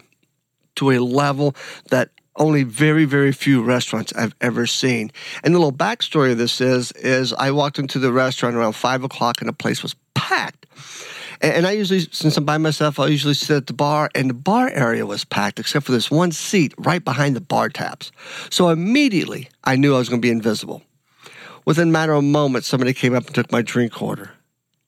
to 0.76 0.92
a 0.92 1.00
level 1.00 1.56
that 1.90 2.10
only 2.36 2.64
very, 2.64 3.06
very 3.06 3.32
few 3.32 3.64
restaurants 3.64 4.14
I've 4.14 4.36
ever 4.42 4.66
seen. 4.66 5.12
And 5.44 5.54
the 5.54 5.60
little 5.60 5.74
backstory 5.74 6.32
of 6.32 6.38
this 6.38 6.62
is, 6.62 6.92
is 6.94 7.34
I 7.34 7.52
walked 7.52 7.80
into 7.80 8.00
the 8.00 8.12
restaurant 8.12 8.56
around 8.56 8.74
five 8.74 9.04
o'clock 9.04 9.42
and 9.42 9.50
the 9.50 9.54
place 9.54 9.84
was 9.84 9.96
packed. 10.14 10.66
And 11.40 11.68
I 11.68 11.72
usually, 11.72 12.08
since 12.12 12.36
I'm 12.38 12.46
by 12.46 12.58
myself, 12.58 13.00
I 13.00 13.08
usually 13.08 13.36
sit 13.36 13.58
at 13.58 13.68
the 13.68 13.74
bar, 13.74 14.10
and 14.16 14.28
the 14.28 14.34
bar 14.34 14.70
area 14.70 15.06
was 15.06 15.24
packed 15.24 15.60
except 15.60 15.86
for 15.86 15.92
this 15.92 16.10
one 16.10 16.32
seat 16.32 16.74
right 16.80 17.04
behind 17.04 17.36
the 17.36 17.42
bar 17.42 17.70
taps. 17.70 18.12
So 18.50 18.70
immediately, 18.70 19.50
I 19.64 19.76
knew 19.76 19.94
I 19.94 20.00
was 20.00 20.10
going 20.10 20.20
to 20.20 20.26
be 20.26 20.32
invisible. 20.32 20.82
Within 21.68 21.90
a 21.90 21.92
matter 21.92 22.14
of 22.14 22.24
moments, 22.24 22.66
somebody 22.66 22.94
came 22.94 23.14
up 23.14 23.26
and 23.26 23.36
took 23.36 23.52
my 23.52 23.62
drink 23.62 24.02
order. 24.02 24.32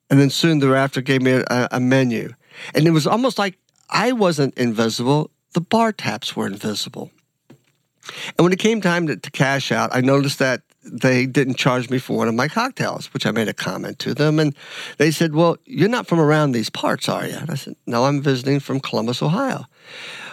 And 0.10 0.18
then 0.18 0.30
soon 0.30 0.60
thereafter 0.60 1.02
gave 1.02 1.22
me 1.22 1.32
a, 1.32 1.68
a 1.74 1.80
menu. 1.82 2.34
And 2.74 2.88
it 2.88 2.92
was 2.92 3.06
almost 3.06 3.38
like 3.38 3.58
I 3.90 4.14
wasn't 4.14 4.58
invisible, 4.58 5.30
the 5.52 5.60
bar 5.60 5.92
taps 5.92 6.38
were 6.38 6.48
invisible. 6.48 7.12
And 8.38 8.46
when 8.46 8.54
it 8.54 8.60
came 8.60 8.80
time 8.80 9.08
to, 9.08 9.18
to, 9.18 9.30
cash 9.30 9.74
out, 9.74 9.90
I 9.94 10.00
noticed 10.00 10.40
that 10.40 10.62
they 10.86 11.26
didn't 11.26 11.56
charge 11.56 11.90
me 11.90 12.00
for 12.00 12.16
one 12.16 12.30
of 12.30 12.34
my 12.34 12.48
cocktails, 12.48 13.14
which 13.14 13.26
I 13.26 13.32
made 13.32 13.50
a 13.50 13.54
comment 13.54 14.00
to 14.00 14.14
them. 14.14 14.40
And 14.40 14.56
they 14.98 15.12
said, 15.12 15.36
Well, 15.36 15.58
you're 15.66 15.90
not 15.90 16.08
from 16.08 16.22
around 16.22 16.54
these 16.54 16.70
parts, 16.70 17.10
are 17.10 17.28
you? 17.28 17.36
And 17.36 17.52
I 17.52 17.56
said, 17.56 17.76
No, 17.88 18.06
I'm 18.06 18.22
visiting 18.22 18.62
from 18.62 18.80
Columbus, 18.80 19.22
Ohio. 19.22 19.66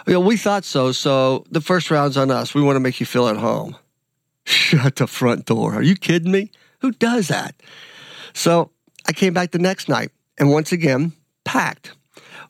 You 0.07 0.13
know, 0.13 0.21
we 0.21 0.37
thought 0.37 0.63
so. 0.63 0.93
So 0.93 1.43
the 1.51 1.59
first 1.59 1.91
round's 1.91 2.15
on 2.15 2.31
us. 2.31 2.55
We 2.55 2.61
want 2.61 2.77
to 2.77 2.79
make 2.79 3.01
you 3.01 3.05
feel 3.05 3.27
at 3.27 3.35
home. 3.35 3.75
Shut 4.47 4.95
the 4.95 5.07
front 5.07 5.45
door. 5.45 5.73
Are 5.73 5.81
you 5.81 5.95
kidding 5.95 6.31
me? 6.31 6.51
Who 6.79 6.93
does 6.93 7.27
that? 7.27 7.53
So 8.33 8.71
I 9.05 9.11
came 9.11 9.33
back 9.33 9.51
the 9.51 9.59
next 9.59 9.89
night 9.89 10.11
and 10.37 10.49
once 10.49 10.71
again, 10.71 11.11
packed. 11.43 11.91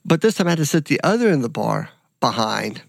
But 0.05 0.21
this 0.21 0.35
time 0.35 0.45
I 0.45 0.51
had 0.51 0.59
to 0.59 0.65
sit 0.65 0.85
the 0.85 1.01
other 1.03 1.25
end 1.25 1.37
of 1.37 1.41
the 1.41 1.49
bar 1.49 1.89
behind 2.19 2.83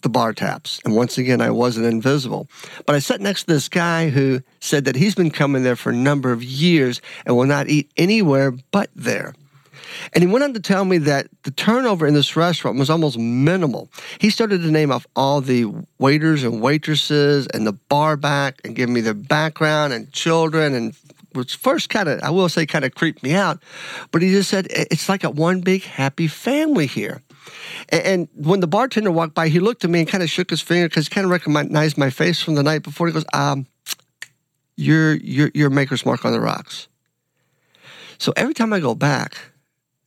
the 0.00 0.08
bar 0.08 0.32
taps. 0.32 0.80
And 0.82 0.96
once 0.96 1.18
again, 1.18 1.42
I 1.42 1.50
wasn't 1.50 1.84
invisible. 1.86 2.48
But 2.86 2.96
I 2.96 3.00
sat 3.00 3.20
next 3.20 3.44
to 3.44 3.52
this 3.52 3.68
guy 3.68 4.08
who 4.08 4.40
said 4.60 4.86
that 4.86 4.96
he's 4.96 5.14
been 5.14 5.30
coming 5.30 5.62
there 5.62 5.76
for 5.76 5.90
a 5.90 5.96
number 5.96 6.32
of 6.32 6.42
years 6.42 7.02
and 7.26 7.36
will 7.36 7.44
not 7.44 7.68
eat 7.68 7.92
anywhere 7.98 8.52
but 8.70 8.88
there. 8.96 9.34
And 10.12 10.22
he 10.22 10.30
went 10.30 10.44
on 10.44 10.54
to 10.54 10.60
tell 10.60 10.84
me 10.84 10.98
that 10.98 11.28
the 11.42 11.50
turnover 11.50 12.06
in 12.06 12.14
this 12.14 12.36
restaurant 12.36 12.78
was 12.78 12.90
almost 12.90 13.18
minimal. 13.18 13.90
He 14.18 14.30
started 14.30 14.62
to 14.62 14.70
name 14.70 14.90
off 14.90 15.06
all 15.16 15.40
the 15.40 15.66
waiters 15.98 16.44
and 16.44 16.60
waitresses 16.60 17.46
and 17.48 17.66
the 17.66 17.72
bar 17.72 18.16
back 18.16 18.60
and 18.64 18.76
give 18.76 18.88
me 18.88 19.00
their 19.00 19.14
background 19.14 19.92
and 19.92 20.12
children 20.12 20.74
and 20.74 20.94
which 21.34 21.56
first 21.56 21.88
kind 21.88 22.08
of, 22.08 22.20
I 22.22 22.30
will 22.30 22.48
say, 22.48 22.66
kind 22.66 22.84
of 22.84 22.94
creeped 22.94 23.22
me 23.22 23.34
out. 23.34 23.62
But 24.10 24.22
he 24.22 24.30
just 24.30 24.50
said, 24.50 24.66
it's 24.70 25.08
like 25.08 25.24
a 25.24 25.30
one 25.30 25.60
big 25.60 25.82
happy 25.82 26.28
family 26.28 26.86
here. 26.86 27.22
And, 27.88 28.28
when 28.34 28.60
the 28.60 28.66
bartender 28.66 29.10
walked 29.10 29.34
by, 29.34 29.48
he 29.48 29.58
looked 29.58 29.84
at 29.84 29.90
me 29.90 30.00
and 30.00 30.08
kind 30.08 30.22
of 30.22 30.30
shook 30.30 30.50
his 30.50 30.60
finger 30.60 30.88
because 30.88 31.08
he 31.08 31.14
kind 31.14 31.24
of 31.24 31.30
recognized 31.30 31.98
my 31.98 32.10
face 32.10 32.42
from 32.42 32.54
the 32.54 32.62
night 32.62 32.82
before. 32.82 33.06
He 33.06 33.12
goes, 33.12 33.24
um, 33.32 33.66
you're, 34.76 35.14
you're, 35.14 35.50
you're 35.54 35.70
Maker's 35.70 36.06
Mark 36.06 36.24
on 36.24 36.32
the 36.32 36.40
Rocks. 36.40 36.88
So 38.18 38.32
every 38.36 38.54
time 38.54 38.72
I 38.72 38.80
go 38.80 38.94
back, 38.94 39.51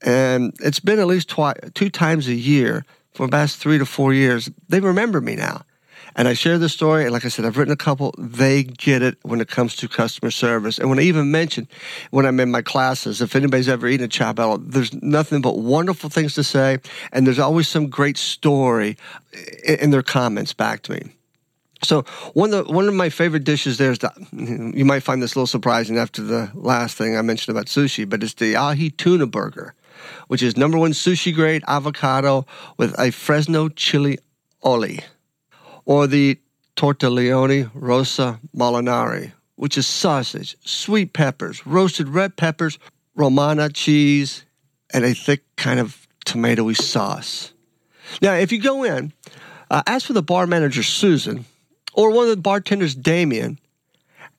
and 0.02 0.54
it's 0.60 0.80
been 0.80 1.00
at 1.00 1.08
least 1.08 1.30
twi- 1.30 1.56
two 1.74 1.90
times 1.90 2.28
a 2.28 2.34
year 2.34 2.86
for 3.14 3.28
the 3.28 3.32
past 3.32 3.58
three 3.58 3.78
to 3.78 3.86
four 3.86 4.14
years. 4.14 4.50
They 4.70 4.80
remember 4.80 5.22
me 5.22 5.36
now. 5.36 5.64
And 6.18 6.30
I 6.30 6.34
share 6.34 6.58
the 6.58 6.70
story, 6.70 7.04
and 7.04 7.12
like 7.12 7.26
I 7.26 7.28
said, 7.28 7.44
I've 7.44 7.58
written 7.58 7.74
a 7.74 7.78
couple. 7.78 8.16
They 8.18 8.64
get 8.64 9.02
it 9.02 9.18
when 9.24 9.42
it 9.42 9.50
comes 9.50 9.76
to 9.78 9.90
customer 9.90 10.32
service. 10.32 10.78
And 10.78 10.90
when 10.90 10.98
I 10.98 11.02
even 11.02 11.30
mention 11.30 11.68
when 12.12 12.26
I'm 12.26 12.40
in 12.40 12.52
my 12.52 12.62
classes, 12.62 13.22
if 13.22 13.36
anybody's 13.36 13.68
ever 13.68 13.86
eaten 13.86 14.10
a 14.10 14.34
Bella, 14.34 14.58
there's 14.58 14.94
nothing 14.94 15.42
but 15.42 15.58
wonderful 15.58 16.10
things 16.10 16.34
to 16.36 16.44
say, 16.44 16.80
and 17.12 17.28
there's 17.28 17.40
always 17.40 17.68
some 17.68 17.90
great 17.90 18.18
story 18.18 18.98
in 19.68 19.90
their 19.90 20.04
comments 20.04 20.54
back 20.54 20.84
to 20.84 20.94
me. 20.94 21.16
So 21.84 22.04
one 22.34 22.54
of 22.54 22.68
the, 22.68 22.74
one 22.74 22.88
of 22.88 22.94
my 22.94 23.10
favorite 23.10 23.44
dishes 23.44 23.78
there 23.78 23.92
is 23.92 24.00
the, 24.00 24.12
you 24.74 24.86
might 24.86 25.04
find 25.04 25.22
this 25.22 25.36
a 25.36 25.40
little 25.40 25.48
surprising 25.48 25.98
after 25.98 26.22
the 26.22 26.50
last 26.54 26.98
thing 26.98 27.18
I 27.18 27.22
mentioned 27.22 27.56
about 27.56 27.68
sushi, 27.68 28.10
but 28.10 28.24
it's 28.24 28.36
the 28.36 28.56
ahi 28.56 28.90
tuna 28.90 29.28
burger, 29.28 29.74
which 30.28 30.44
is 30.44 30.58
number 30.58 30.78
one 30.78 30.92
sushi 30.92 31.34
grade 31.34 31.64
avocado 31.68 32.46
with 32.78 32.98
a 33.00 33.12
Fresno 33.12 33.70
chili 33.70 34.18
oli, 34.64 35.00
or 35.86 36.08
the 36.08 36.40
tortellini 36.76 37.70
rosa 37.74 38.40
molinari, 38.56 39.32
which 39.56 39.78
is 39.78 39.88
sausage, 39.88 40.58
sweet 40.66 41.14
peppers, 41.14 41.66
roasted 41.66 42.10
red 42.10 42.36
peppers, 42.36 42.78
romana 43.16 43.70
cheese, 43.70 44.46
and 44.94 45.06
a 45.06 45.14
thick 45.14 45.44
kind 45.56 45.80
of 45.80 46.08
tomatoey 46.26 46.76
sauce. 46.76 47.54
Now, 48.22 48.34
if 48.34 48.52
you 48.52 48.62
go 48.62 48.84
in, 48.84 49.14
uh, 49.70 49.84
ask 49.88 50.08
for 50.08 50.14
the 50.14 50.22
bar 50.22 50.48
manager 50.48 50.84
Susan 50.84 51.46
or 51.94 52.12
one 52.12 52.24
of 52.24 52.30
the 52.30 52.42
bartenders 52.42 52.94
Damien, 52.94 53.60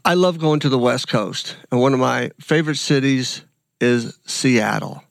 I 0.03 0.15
love 0.15 0.39
going 0.39 0.60
to 0.62 0.70
the 0.70 0.80
West 0.80 1.08
Coast, 1.08 1.58
and 1.72 1.80
one 1.80 1.94
of 1.94 2.00
my 2.00 2.32
favorite 2.39 2.77
cities 2.77 3.46
is 3.80 4.18
Seattle. 4.25 5.03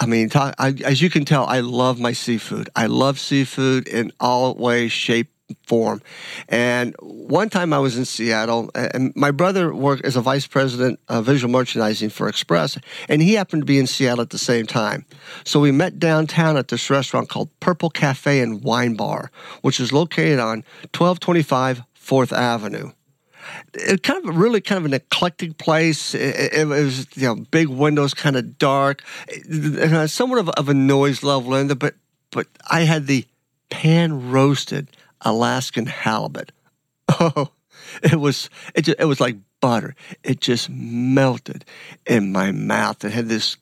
I 0.00 0.06
mean, 0.06 0.28
talk, 0.28 0.54
I, 0.58 0.74
as 0.84 1.02
you 1.02 1.10
can 1.10 1.24
tell, 1.24 1.46
I 1.46 1.60
love 1.60 2.00
my 2.00 2.12
seafood. 2.12 2.70
I 2.74 2.86
love 2.86 3.18
seafood 3.18 3.88
in 3.88 4.12
all 4.20 4.54
ways, 4.54 4.92
shape, 4.92 5.28
form. 5.66 6.02
And 6.48 6.94
one 7.00 7.50
time 7.50 7.72
I 7.72 7.78
was 7.78 7.96
in 7.96 8.04
Seattle, 8.04 8.70
and 8.74 9.12
my 9.14 9.30
brother 9.30 9.74
worked 9.74 10.04
as 10.04 10.16
a 10.16 10.20
vice 10.20 10.46
president 10.46 11.00
of 11.08 11.26
visual 11.26 11.52
merchandising 11.52 12.10
for 12.10 12.28
Express, 12.28 12.78
and 13.08 13.22
he 13.22 13.34
happened 13.34 13.62
to 13.62 13.66
be 13.66 13.78
in 13.78 13.86
Seattle 13.86 14.22
at 14.22 14.30
the 14.30 14.38
same 14.38 14.66
time. 14.66 15.04
So 15.44 15.60
we 15.60 15.72
met 15.72 15.98
downtown 15.98 16.56
at 16.56 16.68
this 16.68 16.90
restaurant 16.90 17.28
called 17.28 17.50
Purple 17.60 17.90
Cafe 17.90 18.40
and 18.40 18.62
Wine 18.62 18.94
Bar, 18.94 19.30
which 19.62 19.80
is 19.80 19.92
located 19.92 20.38
on 20.38 20.64
1225 20.94 21.82
Fourth 21.94 22.32
Avenue 22.32 22.92
it 23.74 24.02
kind 24.02 24.26
of 24.26 24.36
really 24.36 24.60
kind 24.60 24.78
of 24.78 24.84
an 24.84 24.94
eclectic 24.94 25.58
place. 25.58 26.14
It, 26.14 26.52
it, 26.52 26.66
was 26.66 27.06
you 27.16 27.26
know 27.26 27.36
big 27.36 27.68
windows, 27.68 28.14
kind 28.14 28.36
of 28.36 28.58
dark, 28.58 29.02
uh, 29.50 30.06
somewhat 30.06 30.38
of, 30.38 30.48
of 30.50 30.68
a 30.68 30.74
noise 30.74 31.22
level 31.22 31.54
in 31.54 31.68
there. 31.68 31.76
But 31.76 31.94
but 32.30 32.46
I 32.70 32.82
had 32.82 33.06
the 33.06 33.26
pan 33.70 34.30
roasted 34.30 34.88
Alaskan 35.20 35.86
halibut. 35.86 36.52
Oh, 37.20 37.50
it 38.02 38.18
was 38.18 38.48
it 38.74 38.82
just, 38.82 38.98
it 38.98 39.04
was 39.04 39.20
like 39.20 39.36
butter. 39.60 39.94
It 40.22 40.40
just 40.40 40.70
melted 40.70 41.64
in 42.06 42.32
my 42.32 42.50
mouth. 42.52 43.04
It 43.04 43.12
had 43.12 43.28
this 43.28 43.56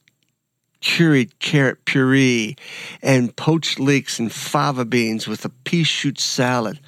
curried 0.82 1.38
carrot 1.38 1.84
puree 1.84 2.56
and 3.02 3.34
poached 3.36 3.78
leeks 3.78 4.18
and 4.18 4.32
fava 4.32 4.84
beans 4.84 5.26
with 5.26 5.44
a 5.44 5.48
pea 5.48 5.84
shoot 5.84 6.18
salad. 6.18 6.80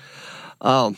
Oh, 0.61 0.97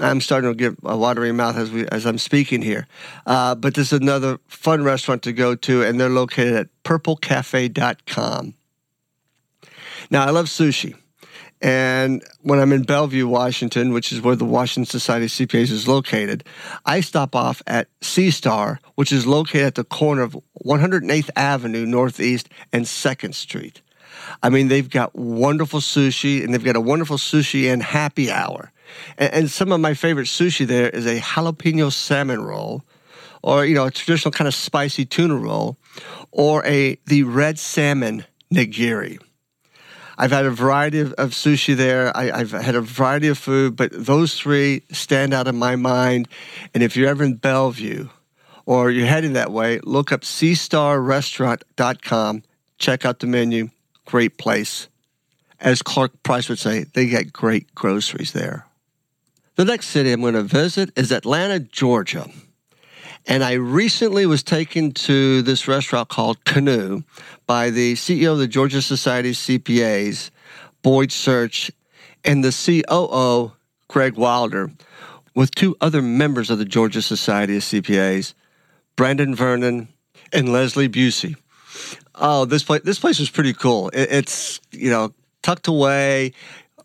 I'm 0.00 0.20
starting 0.20 0.50
to 0.50 0.54
get 0.54 0.78
a 0.82 0.96
watery 0.96 1.32
mouth 1.32 1.56
as 1.56 1.70
we 1.70 1.86
as 1.88 2.06
I'm 2.06 2.18
speaking 2.18 2.62
here. 2.62 2.86
Uh, 3.26 3.54
but 3.54 3.74
this 3.74 3.92
is 3.92 4.00
another 4.00 4.38
fun 4.48 4.82
restaurant 4.82 5.22
to 5.22 5.32
go 5.32 5.54
to, 5.54 5.82
and 5.82 6.00
they're 6.00 6.08
located 6.08 6.54
at 6.54 6.68
purplecafe.com. 6.84 8.54
Now, 10.10 10.26
I 10.26 10.30
love 10.30 10.46
sushi. 10.46 10.96
And 11.62 12.22
when 12.40 12.58
I'm 12.58 12.72
in 12.72 12.84
Bellevue, 12.84 13.28
Washington, 13.28 13.92
which 13.92 14.12
is 14.12 14.22
where 14.22 14.34
the 14.34 14.46
Washington 14.46 14.86
Society 14.86 15.26
of 15.26 15.30
CPAs 15.30 15.70
is 15.70 15.86
located, 15.86 16.42
I 16.86 17.02
stop 17.02 17.36
off 17.36 17.60
at 17.66 17.88
Sea 18.00 18.30
Star, 18.30 18.80
which 18.94 19.12
is 19.12 19.26
located 19.26 19.66
at 19.66 19.74
the 19.74 19.84
corner 19.84 20.22
of 20.22 20.38
108th 20.64 21.28
Avenue 21.36 21.84
Northeast 21.84 22.48
and 22.72 22.86
2nd 22.86 23.34
Street. 23.34 23.82
I 24.42 24.48
mean, 24.48 24.68
they've 24.68 24.88
got 24.88 25.14
wonderful 25.14 25.80
sushi 25.80 26.42
and 26.42 26.54
they've 26.54 26.64
got 26.64 26.76
a 26.76 26.80
wonderful 26.80 27.18
sushi 27.18 27.70
and 27.70 27.82
happy 27.82 28.30
hour. 28.30 28.72
And, 29.18 29.32
and 29.32 29.50
some 29.50 29.72
of 29.72 29.80
my 29.80 29.94
favorite 29.94 30.26
sushi 30.26 30.66
there 30.66 30.88
is 30.88 31.06
a 31.06 31.20
jalapeno 31.20 31.92
salmon 31.92 32.42
roll, 32.42 32.82
or 33.42 33.64
you 33.64 33.74
know, 33.74 33.86
a 33.86 33.90
traditional 33.90 34.32
kind 34.32 34.48
of 34.48 34.54
spicy 34.54 35.04
tuna 35.04 35.36
roll, 35.36 35.76
or 36.30 36.64
a 36.66 36.98
the 37.06 37.24
red 37.24 37.58
salmon 37.58 38.24
nigiri. 38.52 39.18
I've 40.20 40.32
had 40.32 40.44
a 40.44 40.50
variety 40.50 41.00
of, 41.00 41.14
of 41.14 41.30
sushi 41.30 41.74
there. 41.74 42.14
I, 42.14 42.36
have 42.36 42.50
had 42.50 42.74
a 42.74 42.82
variety 42.82 43.28
of 43.28 43.38
food, 43.38 43.74
but 43.74 43.90
those 43.92 44.38
three 44.38 44.82
stand 44.92 45.32
out 45.32 45.48
in 45.48 45.56
my 45.56 45.76
mind. 45.76 46.28
And 46.74 46.82
if 46.82 46.94
you're 46.94 47.08
ever 47.08 47.24
in 47.24 47.36
Bellevue 47.36 48.10
or 48.66 48.90
you're 48.90 49.06
heading 49.06 49.32
that 49.32 49.50
way, 49.50 49.80
look 49.82 50.12
up 50.12 50.20
seastarrestaurant.com. 50.20 52.42
Check 52.78 53.06
out 53.06 53.20
the 53.20 53.26
menu. 53.26 53.70
Great 54.04 54.36
place. 54.36 54.88
As 55.58 55.80
Clark 55.80 56.22
Price 56.22 56.50
would 56.50 56.58
say, 56.58 56.84
they 56.84 57.06
get 57.06 57.32
great 57.32 57.74
groceries 57.74 58.34
there. 58.34 58.66
The 59.60 59.66
next 59.66 59.88
city 59.88 60.10
I'm 60.10 60.22
going 60.22 60.32
to 60.32 60.42
visit 60.42 60.90
is 60.96 61.12
Atlanta, 61.12 61.60
Georgia. 61.60 62.30
And 63.26 63.44
I 63.44 63.52
recently 63.52 64.24
was 64.24 64.42
taken 64.42 64.92
to 64.92 65.42
this 65.42 65.68
restaurant 65.68 66.08
called 66.08 66.42
Canoe 66.46 67.02
by 67.46 67.68
the 67.68 67.92
CEO 67.92 68.32
of 68.32 68.38
the 68.38 68.48
Georgia 68.48 68.80
Society 68.80 69.28
of 69.28 69.34
CPAs, 69.34 70.30
Boyd 70.80 71.12
Search, 71.12 71.70
and 72.24 72.42
the 72.42 72.52
COO, 72.88 73.52
Greg 73.86 74.16
Wilder, 74.16 74.70
with 75.34 75.54
two 75.54 75.76
other 75.82 76.00
members 76.00 76.48
of 76.48 76.56
the 76.56 76.64
Georgia 76.64 77.02
Society 77.02 77.58
of 77.58 77.62
CPAs, 77.62 78.32
Brandon 78.96 79.34
Vernon 79.34 79.88
and 80.32 80.50
Leslie 80.50 80.88
Busey. 80.88 81.36
Oh, 82.14 82.46
this 82.46 82.62
place 82.62 82.80
this 82.82 82.98
place 82.98 83.18
was 83.18 83.28
pretty 83.28 83.52
cool. 83.52 83.90
It, 83.90 84.08
it's 84.10 84.58
you 84.72 84.88
know 84.88 85.12
tucked 85.42 85.68
away 85.68 86.32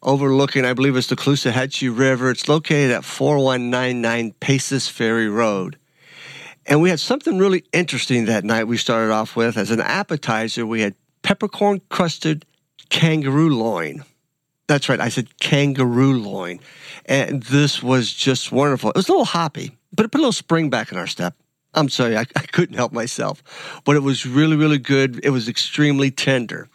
overlooking, 0.05 0.63
I 0.63 0.73
believe 0.73 0.95
it's 0.95 1.07
the 1.07 1.15
Caloosahatchee 1.15 1.97
River. 1.97 2.29
It's 2.29 2.47
located 2.47 2.91
at 2.91 3.03
4199 3.03 4.33
Paces 4.39 4.87
Ferry 4.87 5.27
Road. 5.27 5.77
And 6.67 6.81
we 6.81 6.89
had 6.89 6.99
something 6.99 7.37
really 7.37 7.65
interesting 7.73 8.25
that 8.25 8.43
night 8.43 8.65
we 8.65 8.77
started 8.77 9.11
off 9.11 9.35
with. 9.35 9.57
As 9.57 9.71
an 9.71 9.81
appetizer, 9.81 10.65
we 10.65 10.81
had 10.81 10.95
peppercorn 11.23 11.81
crusted 11.89 12.45
kangaroo 12.89 13.49
loin. 13.49 14.05
That's 14.67 14.89
right, 14.89 14.99
I 14.99 15.09
said 15.09 15.39
kangaroo 15.39 16.19
loin. 16.19 16.59
And 17.05 17.43
this 17.43 17.83
was 17.83 18.13
just 18.13 18.51
wonderful. 18.51 18.91
It 18.91 18.95
was 18.95 19.09
a 19.09 19.11
little 19.11 19.25
hoppy, 19.25 19.77
but 19.91 20.05
it 20.05 20.11
put 20.11 20.19
a 20.19 20.21
little 20.21 20.31
spring 20.31 20.69
back 20.69 20.91
in 20.91 20.97
our 20.97 21.07
step. 21.07 21.35
I'm 21.73 21.89
sorry, 21.89 22.17
I, 22.17 22.21
I 22.35 22.41
couldn't 22.41 22.75
help 22.75 22.93
myself. 22.93 23.43
But 23.83 23.95
it 23.95 24.01
was 24.01 24.25
really, 24.25 24.55
really 24.55 24.77
good. 24.77 25.19
It 25.23 25.31
was 25.31 25.49
extremely 25.49 26.09
tender. 26.09 26.69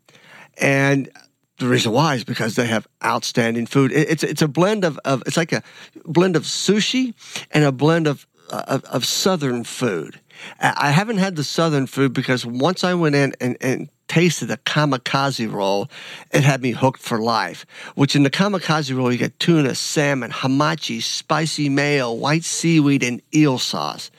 And 0.58 1.10
the 1.58 1.68
reason 1.68 1.92
why 1.92 2.14
is 2.14 2.24
because 2.24 2.54
they 2.54 2.66
have 2.66 2.86
outstanding 3.04 3.66
food. 3.66 3.92
It's 3.92 4.22
it's 4.22 4.42
a 4.42 4.48
blend 4.48 4.84
of, 4.84 4.98
of 5.04 5.22
it's 5.26 5.36
like 5.36 5.52
a 5.52 5.62
blend 6.04 6.36
of 6.36 6.42
sushi 6.42 7.14
and 7.50 7.64
a 7.64 7.72
blend 7.72 8.06
of, 8.06 8.26
uh, 8.50 8.64
of, 8.66 8.84
of 8.84 9.04
southern 9.04 9.64
food. 9.64 10.20
I 10.60 10.90
haven't 10.90 11.16
had 11.16 11.36
the 11.36 11.44
southern 11.44 11.86
food 11.86 12.12
because 12.12 12.44
once 12.44 12.84
I 12.84 12.92
went 12.92 13.14
in 13.14 13.34
and, 13.40 13.56
and 13.62 13.88
tasted 14.06 14.46
the 14.46 14.58
kamikaze 14.58 15.50
roll, 15.50 15.88
it 16.30 16.44
had 16.44 16.60
me 16.60 16.72
hooked 16.72 17.00
for 17.00 17.18
life. 17.18 17.64
Which 17.94 18.14
in 18.14 18.22
the 18.22 18.30
kamikaze 18.30 18.94
roll, 18.94 19.10
you 19.10 19.16
get 19.16 19.38
tuna, 19.38 19.74
salmon, 19.74 20.30
hamachi, 20.30 21.02
spicy 21.02 21.70
mayo, 21.70 22.12
white 22.12 22.44
seaweed, 22.44 23.02
and 23.02 23.22
eel 23.34 23.58
sauce. 23.58 24.10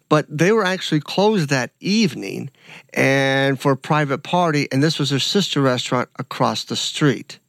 But 0.09 0.27
they 0.31 0.53
were 0.53 0.65
actually 0.65 1.01
closed 1.01 1.49
that 1.49 1.73
evening 1.81 2.51
and 2.95 3.61
for 3.61 3.73
a 3.73 3.77
private 3.77 4.23
party, 4.23 4.69
and 4.71 4.81
this 4.83 5.01
was 5.01 5.11
their 5.11 5.19
sister 5.19 5.61
restaurant 5.61 6.09
across 6.17 6.65
the 6.65 6.77
street. 6.77 7.41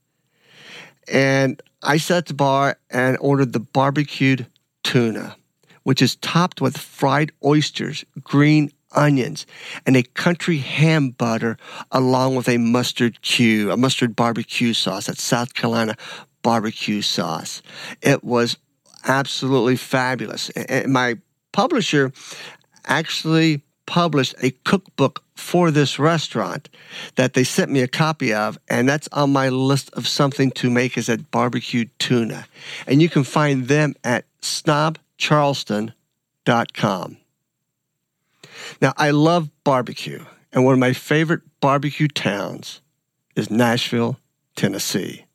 And 1.07 1.61
I 1.83 1.97
sat 1.97 2.17
at 2.17 2.25
the 2.25 2.33
bar 2.33 2.79
and 2.89 3.17
ordered 3.21 3.53
the 3.53 3.59
barbecued 3.59 4.47
tuna, 4.83 5.37
which 5.83 6.01
is 6.01 6.15
topped 6.15 6.59
with 6.59 6.75
fried 6.75 7.31
oysters, 7.45 8.03
green 8.23 8.71
onions, 8.93 9.45
and 9.85 9.95
a 9.95 10.01
country 10.01 10.57
ham 10.57 11.11
butter, 11.11 11.57
along 11.91 12.35
with 12.35 12.49
a 12.49 12.57
mustard 12.57 13.21
Q, 13.21 13.71
a 13.71 13.77
mustard 13.77 14.15
barbecue 14.15 14.73
sauce. 14.73 15.05
That's 15.05 15.21
South 15.21 15.53
Carolina 15.53 15.95
barbecue 16.41 17.01
sauce. 17.01 17.61
It 18.01 18.23
was 18.23 18.57
absolutely 19.07 19.75
fabulous. 19.75 20.49
And 20.51 20.91
my 20.91 21.17
publisher 21.51 22.11
actually 22.85 23.61
published 23.85 24.35
a 24.41 24.51
cookbook 24.65 25.23
for 25.35 25.71
this 25.71 25.97
restaurant 25.97 26.69
that 27.15 27.33
they 27.33 27.43
sent 27.43 27.71
me 27.71 27.81
a 27.81 27.87
copy 27.87 28.31
of, 28.33 28.59
and 28.69 28.87
that's 28.87 29.09
on 29.11 29.33
my 29.33 29.49
list 29.49 29.89
of 29.93 30.07
something 30.07 30.51
to 30.51 30.69
make 30.69 30.95
is 30.97 31.09
at 31.09 31.31
barbecued 31.31 31.89
tuna. 31.97 32.45
And 32.85 33.01
you 33.01 33.09
can 33.09 33.23
find 33.23 33.67
them 33.67 33.95
at 34.03 34.25
snobcharleston.com. 34.41 37.17
Now, 38.81 38.93
I 38.97 39.11
love 39.11 39.49
barbecue, 39.63 40.25
and 40.51 40.65
one 40.65 40.73
of 40.73 40.79
my 40.79 40.93
favorite 40.93 41.41
barbecue 41.59 42.07
towns 42.07 42.81
is 43.35 43.49
Nashville, 43.49 44.19
Tennessee. 44.55 45.25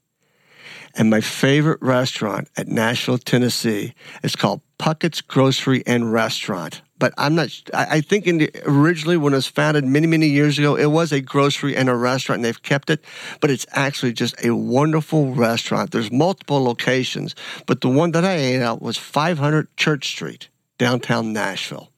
And 0.96 1.10
my 1.10 1.20
favorite 1.20 1.82
restaurant 1.82 2.48
at 2.56 2.68
Nashville, 2.68 3.18
Tennessee 3.18 3.94
is 4.22 4.36
called 4.36 4.60
Puckett's 4.78 5.20
Grocery 5.20 5.82
and 5.86 6.12
Restaurant. 6.12 6.82
But 6.98 7.12
I'm 7.18 7.34
not, 7.34 7.50
I 7.74 8.00
think 8.00 8.26
in 8.26 8.38
the, 8.38 8.50
originally 8.64 9.16
when 9.16 9.32
it 9.32 9.36
was 9.36 9.48
founded 9.48 9.84
many, 9.84 10.06
many 10.06 10.28
years 10.28 10.58
ago, 10.58 10.76
it 10.76 10.86
was 10.86 11.12
a 11.12 11.20
grocery 11.20 11.76
and 11.76 11.88
a 11.88 11.96
restaurant 11.96 12.38
and 12.38 12.44
they've 12.44 12.62
kept 12.62 12.88
it. 12.88 13.04
But 13.40 13.50
it's 13.50 13.66
actually 13.72 14.12
just 14.12 14.42
a 14.44 14.54
wonderful 14.54 15.34
restaurant. 15.34 15.90
There's 15.90 16.12
multiple 16.12 16.62
locations, 16.62 17.34
but 17.66 17.80
the 17.80 17.88
one 17.88 18.12
that 18.12 18.24
I 18.24 18.34
ate 18.34 18.60
at 18.60 18.80
was 18.80 18.96
500 18.96 19.76
Church 19.76 20.06
Street, 20.06 20.48
downtown 20.78 21.32
Nashville. 21.32 21.90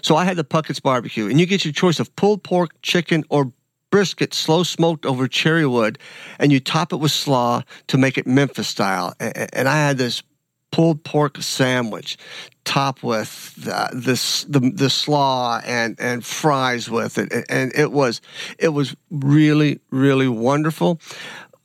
So 0.00 0.16
I 0.16 0.24
had 0.24 0.36
the 0.36 0.44
Puckett's 0.44 0.80
barbecue, 0.80 1.28
and 1.28 1.40
you 1.40 1.46
get 1.46 1.64
your 1.64 1.72
choice 1.72 1.98
of 1.98 2.14
pulled 2.14 2.44
pork, 2.44 2.70
chicken, 2.82 3.24
or 3.28 3.52
brisket 3.92 4.34
slow 4.34 4.64
smoked 4.64 5.06
over 5.06 5.28
cherry 5.28 5.66
wood, 5.66 5.98
and 6.40 6.50
you 6.50 6.58
top 6.58 6.92
it 6.92 6.96
with 6.96 7.12
slaw 7.12 7.62
to 7.86 7.96
make 7.96 8.18
it 8.18 8.26
Memphis 8.26 8.66
style. 8.66 9.14
And 9.20 9.68
I 9.68 9.76
had 9.76 9.98
this 9.98 10.24
pulled 10.72 11.04
pork 11.04 11.36
sandwich 11.40 12.16
topped 12.64 13.02
with 13.02 13.54
the, 13.56 13.90
this 13.92 14.44
the, 14.44 14.58
the 14.58 14.88
slaw 14.88 15.60
and 15.66 15.94
and 16.00 16.24
fries 16.24 16.88
with 16.88 17.18
it 17.18 17.30
and 17.50 17.70
it 17.74 17.92
was 17.92 18.22
it 18.58 18.70
was 18.70 18.96
really 19.10 19.80
really 19.90 20.28
wonderful 20.28 20.98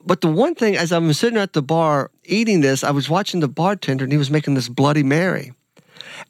but 0.04 0.20
the 0.20 0.28
one 0.28 0.54
thing 0.54 0.76
as 0.76 0.92
i'm 0.92 1.10
sitting 1.14 1.38
at 1.38 1.54
the 1.54 1.62
bar 1.62 2.10
eating 2.24 2.60
this 2.60 2.84
i 2.84 2.90
was 2.90 3.08
watching 3.08 3.40
the 3.40 3.48
bartender 3.48 4.04
and 4.04 4.12
he 4.12 4.18
was 4.18 4.30
making 4.30 4.52
this 4.52 4.68
bloody 4.68 5.02
mary 5.02 5.52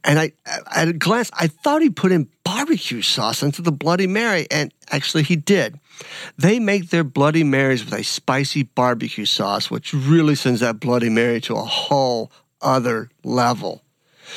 and 0.05 0.19
I, 0.19 0.33
at 0.75 0.89
a 0.89 0.93
glance, 0.93 1.31
I 1.39 1.47
thought 1.47 1.83
he 1.83 1.91
put 1.91 2.13
in 2.13 2.29
barbecue 2.45 3.03
sauce 3.03 3.43
into 3.43 3.63
the 3.63 3.73
Bloody 3.73 4.07
Mary, 4.07 4.47
and 4.51 4.73
actually 4.91 5.23
he 5.23 5.37
did. 5.37 5.79
They 6.37 6.59
make 6.59 6.91
their 6.91 7.05
Bloody 7.05 7.45
Marys 7.45 7.85
with 7.85 7.95
a 7.95 8.05
spicy 8.05 8.63
barbecue 8.63 9.25
sauce, 9.25 9.71
which 9.71 9.93
really 9.93 10.35
sends 10.35 10.61
that 10.61 10.81
Bloody 10.81 11.09
Mary 11.09 11.41
to 11.43 11.55
a 11.55 11.65
whole 11.65 12.31
other 12.61 13.11
level. 13.25 13.83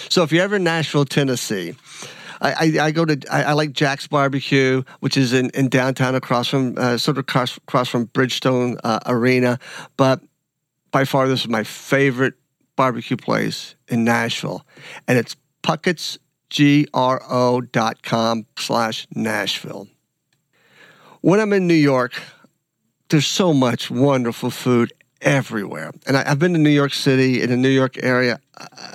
So 0.09 0.23
if 0.23 0.31
you're 0.31 0.43
ever 0.43 0.55
in 0.55 0.63
Nashville, 0.63 1.05
Tennessee, 1.05 1.75
I, 2.39 2.51
I, 2.51 2.85
I, 2.85 2.91
go 2.91 3.05
to 3.05 3.19
I, 3.31 3.43
I, 3.43 3.53
like 3.53 3.73
Jack's 3.73 4.07
Barbecue, 4.07 4.81
which 4.99 5.17
is 5.17 5.33
in, 5.33 5.51
in 5.51 5.69
downtown, 5.69 6.15
across 6.15 6.47
from 6.47 6.75
uh, 6.77 6.97
sort 6.97 7.17
of 7.17 7.21
across, 7.21 7.57
across 7.57 7.89
from 7.89 8.07
Bridgestone 8.07 8.79
uh, 8.83 8.99
Arena. 9.05 9.59
But 9.97 10.21
by 10.91 11.05
far, 11.05 11.27
this 11.27 11.41
is 11.41 11.47
my 11.47 11.63
favorite 11.63 12.33
barbecue 12.75 13.17
place 13.17 13.75
in 13.87 14.03
Nashville, 14.03 14.65
and 15.07 15.19
it's 15.19 15.35
puckettsgro.com 15.63 18.45
slash 18.57 19.07
Nashville. 19.13 19.87
When 21.21 21.39
I'm 21.39 21.53
in 21.53 21.67
New 21.67 21.73
York, 21.73 22.21
there's 23.09 23.27
so 23.27 23.53
much 23.53 23.89
wonderful 23.89 24.49
food 24.49 24.93
everywhere. 25.21 25.91
And 26.07 26.17
I, 26.17 26.27
have 26.27 26.39
been 26.39 26.53
to 26.53 26.59
New 26.59 26.69
York 26.69 26.93
City 26.93 27.41
in 27.41 27.49
the 27.49 27.57
New 27.57 27.69
York 27.69 27.95
area 28.03 28.39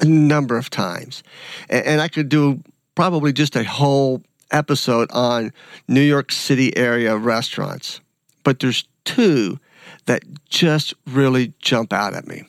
a 0.01 0.05
number 0.05 0.57
of 0.57 0.71
times. 0.71 1.23
And, 1.69 1.87
and 1.87 2.01
I 2.01 2.09
could 2.09 2.29
do 2.29 2.63
probably 2.95 3.33
just 3.33 3.57
a 3.57 3.65
whole 3.65 4.23
episode 4.51 5.11
on 5.13 5.53
New 5.89 6.01
York 6.01 6.33
City 6.33 6.77
area 6.77 7.17
restaurants. 7.17 8.01
But 8.43 8.61
there's 8.61 8.87
two 9.05 9.59
that 10.07 10.23
just 10.49 10.95
really 11.07 11.53
jump 11.61 11.93
out 11.93 12.15
at 12.15 12.27
me. 12.27 12.45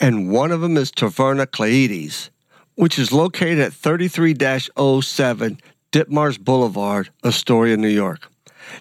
And 0.00 0.30
one 0.30 0.50
of 0.50 0.60
them 0.60 0.76
is 0.76 0.90
Taverna 0.90 1.46
Kyclades 1.46 2.30
which 2.80 2.98
is 2.98 3.12
located 3.12 3.58
at 3.58 3.74
33 3.74 4.34
07 4.34 5.60
Ditmars 5.92 6.40
Boulevard, 6.40 7.10
Astoria, 7.22 7.76
New 7.76 7.88
York. 7.88 8.29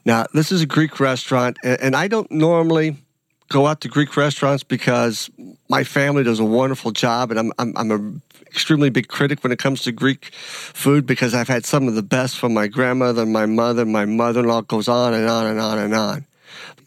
Now, 0.06 0.26
this 0.34 0.52
is 0.52 0.62
a 0.62 0.66
Greek 0.66 1.00
restaurant, 1.00 1.58
and 1.64 1.96
I 1.96 2.08
don't 2.08 2.30
normally 2.32 2.98
go 3.50 3.66
out 3.66 3.82
to 3.82 3.88
Greek 3.88 4.16
restaurants 4.16 4.64
because 4.64 5.30
my 5.70 5.84
family 5.84 6.24
does 6.24 6.40
a 6.40 6.46
wonderful 6.46 6.92
job, 6.92 7.32
and 7.32 7.40
I'm, 7.40 7.52
I'm, 7.58 7.74
I'm 7.76 7.92
a 7.92 8.46
extremely 8.48 8.90
big 8.90 9.08
critic 9.08 9.44
when 9.44 9.52
it 9.52 9.60
comes 9.60 9.84
to 9.84 9.92
Greek 9.92 10.34
food 10.34 11.06
because 11.06 11.34
I've 11.34 11.48
had 11.48 11.66
some 11.66 11.88
of 11.88 11.96
the 11.96 12.04
best 12.04 12.38
from 12.38 12.54
my 12.54 12.68
grandmother, 12.68 13.26
my 13.26 13.46
mother, 13.46 13.86
my 13.86 14.06
mother-in-law. 14.06 14.62
Goes 14.62 14.88
on 14.88 15.14
and 15.14 15.30
on 15.30 15.46
and 15.46 15.60
on 15.60 15.78
and 15.78 15.94
on 15.94 16.26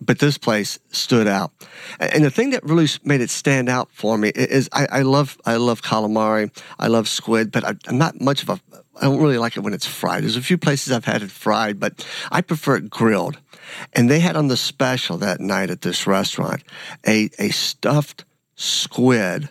but 0.00 0.18
this 0.18 0.38
place 0.38 0.78
stood 0.90 1.26
out. 1.26 1.52
And 1.98 2.24
the 2.24 2.30
thing 2.30 2.50
that 2.50 2.64
really 2.64 2.88
made 3.04 3.20
it 3.20 3.30
stand 3.30 3.68
out 3.68 3.90
for 3.92 4.18
me 4.18 4.30
is 4.30 4.68
I, 4.72 4.86
I 4.90 5.02
love 5.02 5.38
I 5.44 5.56
love 5.56 5.82
calamari, 5.82 6.50
I 6.78 6.88
love 6.88 7.08
squid, 7.08 7.52
but 7.52 7.64
I, 7.64 7.74
am 7.88 7.98
not 7.98 8.20
much 8.20 8.42
of 8.42 8.48
a 8.50 8.60
I 9.00 9.06
don't 9.06 9.20
really 9.20 9.38
like 9.38 9.56
it 9.56 9.60
when 9.60 9.72
it's 9.72 9.86
fried. 9.86 10.22
There's 10.22 10.36
a 10.36 10.42
few 10.42 10.58
places 10.58 10.92
I've 10.92 11.06
had 11.06 11.22
it 11.22 11.30
fried, 11.30 11.80
but 11.80 12.06
I 12.30 12.40
prefer 12.42 12.76
it 12.76 12.90
grilled. 12.90 13.38
And 13.94 14.10
they 14.10 14.20
had 14.20 14.36
on 14.36 14.48
the 14.48 14.56
special 14.56 15.16
that 15.18 15.40
night 15.40 15.70
at 15.70 15.80
this 15.80 16.06
restaurant 16.06 16.62
a 17.06 17.30
a 17.38 17.50
stuffed 17.50 18.24
squid 18.54 19.48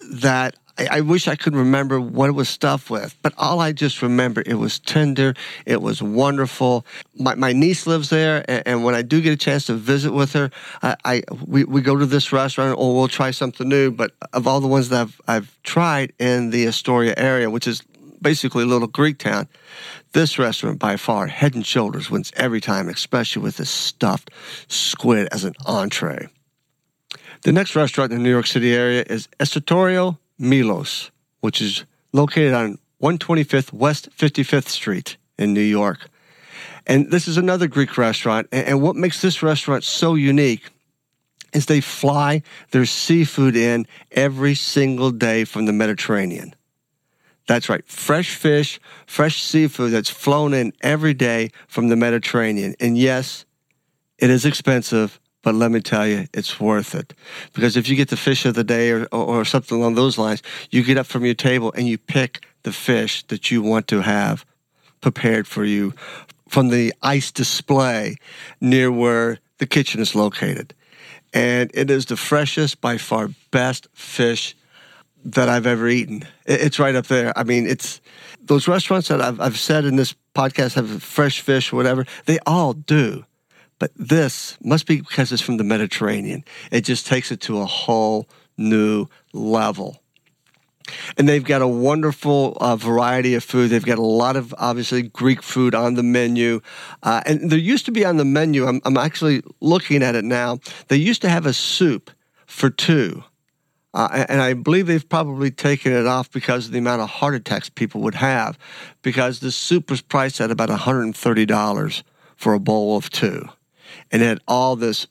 that 0.00 0.56
I, 0.78 0.88
I, 0.98 1.00
wish 1.00 1.26
I 1.26 1.34
could 1.34 1.56
remember 1.56 2.00
what 2.00 2.28
it 2.28 2.32
was 2.32 2.48
stuffed 2.48 2.88
with, 2.88 3.16
but 3.22 3.34
all 3.36 3.60
I 3.60 3.72
just 3.72 4.00
remember, 4.00 4.42
it 4.46 4.54
was 4.54 4.78
tender, 4.78 5.34
it 5.66 5.82
was 5.82 6.00
wonderful. 6.00 6.86
My, 7.16 7.34
my 7.34 7.52
niece 7.52 7.86
lives 7.86 8.10
there, 8.10 8.44
and, 8.48 8.62
and, 8.66 8.84
when 8.84 8.94
I 8.94 9.02
do 9.02 9.20
get 9.20 9.32
a 9.32 9.36
chance 9.36 9.66
to 9.66 9.74
visit 9.74 10.12
with 10.12 10.32
her, 10.34 10.50
I, 10.82 10.96
I 11.04 11.22
we, 11.46 11.64
we 11.64 11.80
go 11.80 11.96
to 11.96 12.06
this 12.06 12.32
restaurant 12.32 12.78
or 12.78 12.94
we'll 12.94 13.08
try 13.08 13.32
something 13.32 13.68
new. 13.68 13.90
But 13.90 14.12
of 14.32 14.46
all 14.46 14.60
the 14.60 14.68
ones 14.68 14.88
that 14.90 15.00
I've, 15.00 15.20
I've 15.26 15.62
tried 15.62 16.12
in 16.18 16.50
the 16.50 16.66
Astoria 16.66 17.14
area, 17.16 17.50
which 17.50 17.66
is 17.66 17.82
basically 18.22 18.62
a 18.62 18.66
little 18.66 18.88
Greek 18.88 19.18
town, 19.18 19.48
this 20.12 20.38
restaurant 20.38 20.78
by 20.78 20.96
far, 20.96 21.26
head 21.26 21.54
and 21.54 21.66
shoulders, 21.66 22.10
wins 22.10 22.32
every 22.36 22.60
time, 22.60 22.88
especially 22.88 23.42
with 23.42 23.56
this 23.56 23.70
stuffed 23.70 24.30
squid 24.68 25.28
as 25.32 25.44
an 25.44 25.54
entree. 25.66 26.28
The 27.42 27.52
next 27.52 27.76
restaurant 27.76 28.12
in 28.12 28.18
the 28.18 28.24
New 28.24 28.30
York 28.30 28.46
City 28.46 28.74
area 28.74 29.04
is 29.08 29.28
Estiatorio 29.38 30.18
Milos, 30.38 31.10
which 31.40 31.60
is 31.60 31.84
located 32.12 32.54
on 32.54 32.78
125th 33.02 33.72
West 33.72 34.08
55th 34.16 34.68
Street 34.68 35.16
in 35.38 35.52
New 35.52 35.60
York. 35.60 36.08
And 36.86 37.10
this 37.10 37.28
is 37.28 37.36
another 37.36 37.66
Greek 37.66 37.96
restaurant. 37.98 38.48
And 38.50 38.80
what 38.80 38.96
makes 38.96 39.20
this 39.20 39.42
restaurant 39.42 39.84
so 39.84 40.14
unique 40.14 40.70
is 41.52 41.66
they 41.66 41.80
fly 41.80 42.42
their 42.70 42.86
seafood 42.86 43.56
in 43.56 43.86
every 44.12 44.54
single 44.54 45.10
day 45.10 45.44
from 45.44 45.66
the 45.66 45.72
Mediterranean. 45.72 46.54
That's 47.46 47.70
right, 47.70 47.86
fresh 47.86 48.34
fish, 48.34 48.78
fresh 49.06 49.42
seafood 49.42 49.92
that's 49.92 50.10
flown 50.10 50.52
in 50.52 50.72
every 50.82 51.14
day 51.14 51.50
from 51.66 51.88
the 51.88 51.96
Mediterranean. 51.96 52.74
And 52.78 52.98
yes, 52.98 53.46
it 54.18 54.28
is 54.28 54.44
expensive, 54.44 55.18
but 55.42 55.54
let 55.54 55.70
me 55.70 55.80
tell 55.80 56.06
you, 56.06 56.26
it's 56.34 56.60
worth 56.60 56.94
it. 56.94 57.14
Because 57.52 57.76
if 57.76 57.88
you 57.88 57.96
get 57.96 58.08
the 58.08 58.16
fish 58.16 58.44
of 58.44 58.54
the 58.54 58.64
day 58.64 58.90
or, 58.90 59.06
or, 59.06 59.44
something 59.44 59.78
along 59.78 59.94
those 59.94 60.18
lines, 60.18 60.42
you 60.70 60.82
get 60.82 60.98
up 60.98 61.06
from 61.06 61.24
your 61.24 61.34
table 61.34 61.72
and 61.76 61.86
you 61.86 61.96
pick 61.96 62.44
the 62.64 62.72
fish 62.72 63.24
that 63.28 63.50
you 63.50 63.62
want 63.62 63.86
to 63.88 64.02
have 64.02 64.44
prepared 65.00 65.46
for 65.46 65.64
you 65.64 65.94
from 66.48 66.68
the 66.68 66.92
ice 67.02 67.30
display 67.30 68.16
near 68.60 68.90
where 68.90 69.38
the 69.58 69.66
kitchen 69.66 70.00
is 70.00 70.14
located. 70.14 70.74
And 71.32 71.70
it 71.74 71.90
is 71.90 72.06
the 72.06 72.16
freshest, 72.16 72.80
by 72.80 72.96
far 72.96 73.30
best 73.50 73.86
fish 73.92 74.56
that 75.24 75.48
I've 75.48 75.66
ever 75.66 75.88
eaten. 75.88 76.24
It's 76.46 76.78
right 76.78 76.94
up 76.94 77.06
there. 77.06 77.36
I 77.36 77.44
mean, 77.44 77.66
it's 77.66 78.00
those 78.42 78.66
restaurants 78.66 79.08
that 79.08 79.20
I've, 79.20 79.40
I've 79.40 79.58
said 79.58 79.84
in 79.84 79.96
this 79.96 80.14
podcast 80.34 80.74
have 80.74 81.02
fresh 81.02 81.40
fish, 81.40 81.72
whatever, 81.72 82.06
they 82.26 82.38
all 82.46 82.72
do. 82.72 83.24
But 83.78 83.92
this 83.96 84.56
must 84.62 84.86
be 84.86 85.00
because 85.00 85.32
it's 85.32 85.42
from 85.42 85.56
the 85.56 85.64
Mediterranean. 85.64 86.44
It 86.70 86.82
just 86.82 87.06
takes 87.06 87.30
it 87.30 87.40
to 87.42 87.60
a 87.60 87.66
whole 87.66 88.28
new 88.56 89.06
level. 89.32 90.02
And 91.16 91.28
they've 91.28 91.44
got 91.44 91.60
a 91.60 91.68
wonderful 91.68 92.56
uh, 92.60 92.74
variety 92.76 93.34
of 93.34 93.44
food. 93.44 93.68
They've 93.68 93.84
got 93.84 93.98
a 93.98 94.02
lot 94.02 94.36
of 94.36 94.54
obviously 94.58 95.02
Greek 95.02 95.42
food 95.42 95.74
on 95.74 95.94
the 95.94 96.02
menu. 96.02 96.60
Uh, 97.02 97.22
and 97.26 97.50
there 97.50 97.58
used 97.58 97.84
to 97.86 97.92
be 97.92 98.06
on 98.06 98.16
the 98.16 98.24
menu, 98.24 98.66
I'm, 98.66 98.80
I'm, 98.84 98.96
actually 98.96 99.42
looking 99.60 100.02
at 100.02 100.14
it 100.14 100.24
now, 100.24 100.60
they 100.88 100.96
used 100.96 101.20
to 101.22 101.28
have 101.28 101.44
a 101.44 101.52
soup 101.52 102.10
for 102.46 102.70
two. 102.70 103.22
Uh, 103.92 104.24
and 104.28 104.40
I 104.40 104.54
believe 104.54 104.86
they've 104.86 105.08
probably 105.08 105.50
taken 105.50 105.92
it 105.92 106.06
off 106.06 106.30
because 106.30 106.66
of 106.66 106.72
the 106.72 106.78
amount 106.78 107.02
of 107.02 107.10
heart 107.10 107.34
attacks 107.34 107.68
people 107.68 108.00
would 108.02 108.14
have, 108.14 108.58
because 109.02 109.40
the 109.40 109.50
soup 109.50 109.90
was 109.90 110.00
priced 110.00 110.40
at 110.40 110.50
about 110.50 110.68
$130 110.70 112.02
for 112.36 112.54
a 112.54 112.60
bowl 112.60 112.96
of 112.96 113.10
two 113.10 113.48
and 114.10 114.22
had 114.22 114.40
all 114.46 114.76
this 114.76 115.06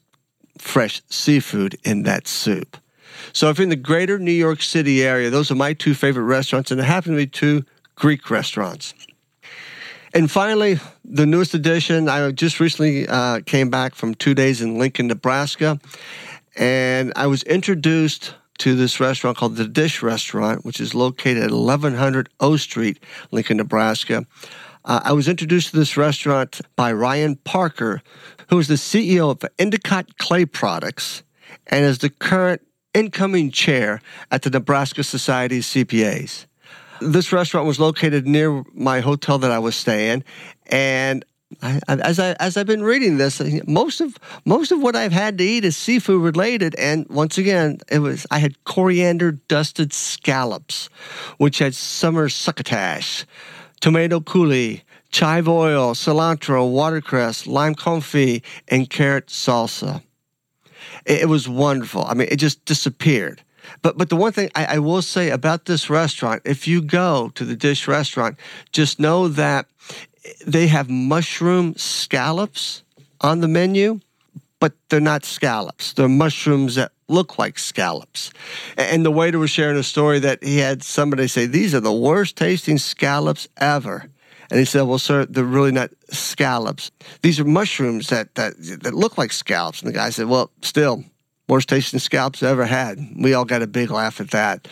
fresh 0.58 1.02
seafood 1.10 1.78
in 1.84 2.04
that 2.04 2.28
soup. 2.28 2.78
So 3.34 3.50
if 3.50 3.60
in 3.60 3.70
the 3.70 3.76
greater 3.76 4.20
New 4.20 4.32
York 4.32 4.62
City 4.62 5.04
area, 5.04 5.30
those 5.30 5.52
are 5.52 5.56
my 5.56 5.74
two 5.74 5.94
favorite 5.94 6.24
restaurants, 6.24 6.72
and 6.72 6.80
they 6.80 6.86
happen 6.86 7.12
to 7.12 7.18
be 7.18 7.28
two 7.28 7.64
Greek 7.96 8.30
restaurants. 8.30 8.94
And 10.14 10.32
finally, 10.32 10.80
the 11.04 11.26
newest 11.26 11.54
addition, 11.54 12.10
I 12.10 12.32
just 12.32 12.60
recently 12.60 13.08
uh, 13.08 13.42
came 13.46 13.70
back 13.70 13.94
from 13.94 14.16
two 14.16 14.34
days 14.34 14.62
in 14.62 14.78
Lincoln, 14.78 15.08
Nebraska, 15.08 15.80
and 16.56 17.14
I 17.16 17.28
was 17.28 17.44
introduced 17.44 18.34
to 18.60 18.76
this 18.76 19.00
restaurant 19.00 19.38
called 19.38 19.56
The 19.56 19.68
Dish 19.68 20.02
Restaurant, 20.02 20.66
which 20.66 20.80
is 20.80 20.96
located 20.96 21.44
at 21.44 21.52
1100 21.52 22.30
O 22.40 22.58
Street, 22.58 23.00
Lincoln, 23.32 23.58
Nebraska. 23.58 24.26
Uh, 24.84 25.02
I 25.04 25.12
was 25.12 25.28
introduced 25.28 25.72
to 25.72 25.78
this 25.78 25.98
restaurant 25.98 26.62
by 26.76 26.92
Ryan 26.94 27.36
Parker, 27.36 28.02
who 28.50 28.60
is 28.60 28.68
the 28.68 28.76
CEO 28.76 29.32
of 29.32 29.50
Endicott 29.60 30.18
Clay 30.18 30.46
Products 30.46 31.24
and 31.68 31.86
is 31.86 32.00
the 32.00 32.10
current 32.10 32.62
incoming 32.94 33.52
chair 33.52 34.02
at 34.32 34.42
the 34.42 34.50
Nebraska 34.50 35.04
Society 35.04 35.58
of 35.58 35.64
CPAs. 35.64 36.46
This 37.00 37.32
restaurant 37.32 37.68
was 37.68 37.80
located 37.80 38.26
near 38.26 38.64
my 38.74 39.02
hotel 39.02 39.38
that 39.40 39.52
I 39.52 39.60
was 39.60 39.76
staying, 39.76 40.24
and 40.66 41.24
I, 41.62 41.80
as 41.88 42.20
I 42.20 42.32
as 42.40 42.58
I've 42.58 42.66
been 42.66 42.84
reading 42.84 43.18
this, 43.18 43.40
most 43.68 44.02
of 44.02 44.18
most 44.46 44.72
of 44.72 44.82
what 44.82 44.96
I've 44.96 45.12
had 45.12 45.38
to 45.38 45.44
eat 45.44 45.64
is 45.64 45.78
seafood 45.78 46.24
related, 46.24 46.74
and 46.76 47.08
once 47.08 47.38
again, 47.38 47.78
it 47.90 48.00
was 48.00 48.26
I 48.32 48.40
had 48.40 48.64
coriander 48.64 49.32
dusted 49.32 49.94
scallops, 49.94 50.90
which 51.38 51.60
had 51.60 51.76
summer 51.76 52.30
succotash, 52.30 53.26
tomato 53.80 54.20
coulis, 54.20 54.82
chive 55.12 55.48
oil, 55.48 55.94
cilantro, 55.94 56.70
watercress, 56.72 57.48
lime 57.48 57.76
confit, 57.76 58.44
and 58.68 58.90
carrot 58.90 59.28
salsa. 59.28 60.02
It, 61.06 61.22
it, 61.22 61.30
was 61.30 61.48
wonderful. 61.48 62.06
I 62.06 62.14
mean, 62.14 62.28
it 62.30 62.38
just 62.38 62.64
disappeared. 62.66 63.42
But 63.82 63.98
but 63.98 64.10
the 64.10 64.16
one 64.16 64.32
thing 64.32 64.50
I, 64.56 64.66
I 64.66 64.80
will 64.80 65.02
say 65.02 65.30
about 65.30 65.66
this 65.66 65.90
restaurant, 65.90 66.42
if 66.46 66.68
you 66.68 66.82
go 66.82 67.32
to 67.36 67.44
the 67.44 67.56
dish 67.56 67.88
restaurant, 67.88 68.38
just 68.72 69.00
know 69.00 69.28
that 69.28 69.68
they 70.46 70.68
have 70.68 70.90
mushroom 70.90 71.76
scallops 71.76 72.84
on 73.22 73.42
the 73.42 73.48
menu, 73.48 74.00
but 74.60 74.74
they're 74.90 75.00
not 75.00 75.26
scallops. 75.26 75.94
They're 75.94 76.08
mushrooms 76.08 76.76
that 76.76 76.92
look 77.08 77.38
like 77.38 77.58
scallops. 77.60 78.32
And 78.78 79.06
the 79.06 79.12
waiter 79.12 79.40
was 79.40 79.50
sharing 79.50 79.78
a 79.78 79.84
story 79.84 80.20
that 80.20 80.44
he 80.44 80.58
had 80.58 80.84
somebody 80.84 81.28
say, 81.28 81.46
These 81.46 81.74
are 81.74 81.80
the 81.80 81.94
worst 81.94 82.36
tasting 82.36 82.78
scallops 82.78 83.48
ever. 83.58 84.10
And 84.50 84.60
he 84.60 84.66
said, 84.66 84.84
Well, 84.84 85.00
sir, 85.00 85.26
they're 85.26 85.44
really 85.44 85.72
not 85.72 85.92
scallops. 86.10 86.92
These 87.22 87.40
are 87.40 87.46
mushrooms 87.46 88.10
that, 88.10 88.36
that, 88.36 88.54
that 88.84 88.94
look 88.94 89.18
like 89.18 89.32
scallops. 89.32 89.82
And 89.82 89.90
the 89.90 89.94
guy 89.94 90.10
said, 90.10 90.28
Well, 90.28 90.52
still, 90.62 91.04
worst 91.48 91.70
tasting 91.70 92.00
scallops 92.00 92.44
I 92.44 92.50
ever 92.50 92.66
had. 92.66 93.00
We 93.18 93.34
all 93.34 93.46
got 93.46 93.62
a 93.62 93.68
big 93.68 93.92
laugh 93.92 94.22
at 94.22 94.32
that. 94.32 94.68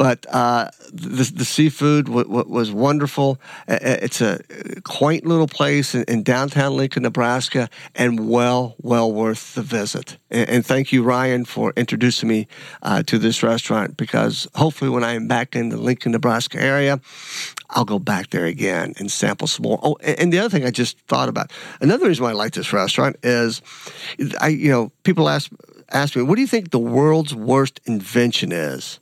But 0.00 0.24
uh, 0.30 0.70
the, 0.90 1.30
the 1.36 1.44
seafood 1.44 2.06
w- 2.06 2.24
w- 2.24 2.48
was 2.48 2.72
wonderful. 2.72 3.38
It's 3.68 4.22
a 4.22 4.40
quaint 4.82 5.26
little 5.26 5.46
place 5.46 5.94
in, 5.94 6.04
in, 6.04 6.22
downtown 6.22 6.74
Lincoln, 6.74 7.02
Nebraska, 7.02 7.68
and 7.94 8.26
well, 8.26 8.76
well 8.80 9.12
worth 9.12 9.54
the 9.54 9.60
visit. 9.60 10.16
And, 10.30 10.48
and 10.48 10.66
thank 10.66 10.90
you, 10.90 11.02
Ryan, 11.02 11.44
for 11.44 11.74
introducing 11.76 12.30
me 12.30 12.48
uh, 12.80 13.02
to 13.02 13.18
this 13.18 13.42
restaurant 13.42 13.98
because 13.98 14.48
hopefully 14.54 14.88
when 14.88 15.04
I 15.04 15.12
am 15.12 15.28
back 15.28 15.54
in 15.54 15.68
the 15.68 15.76
Lincoln, 15.76 16.12
Nebraska 16.12 16.58
area, 16.58 16.98
I'll 17.68 17.84
go 17.84 17.98
back 17.98 18.30
there 18.30 18.46
again 18.46 18.94
and 18.98 19.12
sample 19.12 19.48
some 19.48 19.64
more. 19.64 19.80
Oh, 19.82 19.96
and 19.96 20.32
the 20.32 20.38
other 20.38 20.48
thing 20.48 20.64
I 20.64 20.70
just 20.70 20.98
thought 21.08 21.28
about, 21.28 21.52
another 21.82 22.08
reason 22.08 22.24
why 22.24 22.30
I 22.30 22.32
like 22.32 22.54
this 22.54 22.72
restaurant 22.72 23.16
is, 23.22 23.60
I 24.40 24.48
you 24.48 24.70
know 24.70 24.92
people 25.02 25.28
ask 25.28 25.50
ask 25.90 26.16
me, 26.16 26.22
what 26.22 26.36
do 26.36 26.40
you 26.40 26.46
think 26.48 26.70
the 26.70 26.78
world's 26.78 27.34
worst 27.34 27.82
invention 27.84 28.50
is? 28.50 28.98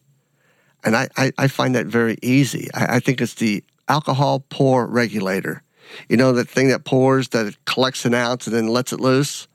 And 0.84 0.96
I, 0.96 1.08
I, 1.16 1.32
I 1.38 1.48
find 1.48 1.74
that 1.74 1.86
very 1.86 2.16
easy. 2.22 2.68
I, 2.74 2.96
I, 2.96 3.00
think 3.00 3.20
it's 3.20 3.34
the 3.34 3.64
alcohol 3.88 4.44
pour 4.48 4.86
regulator. 4.86 5.62
You 6.08 6.16
know, 6.16 6.32
that 6.32 6.48
thing 6.48 6.68
that 6.68 6.84
pours, 6.84 7.28
that 7.28 7.46
it 7.46 7.64
collects 7.64 8.04
an 8.04 8.14
ounce 8.14 8.46
and 8.46 8.54
then 8.54 8.68
lets 8.68 8.92
it 8.92 9.00
loose? 9.00 9.48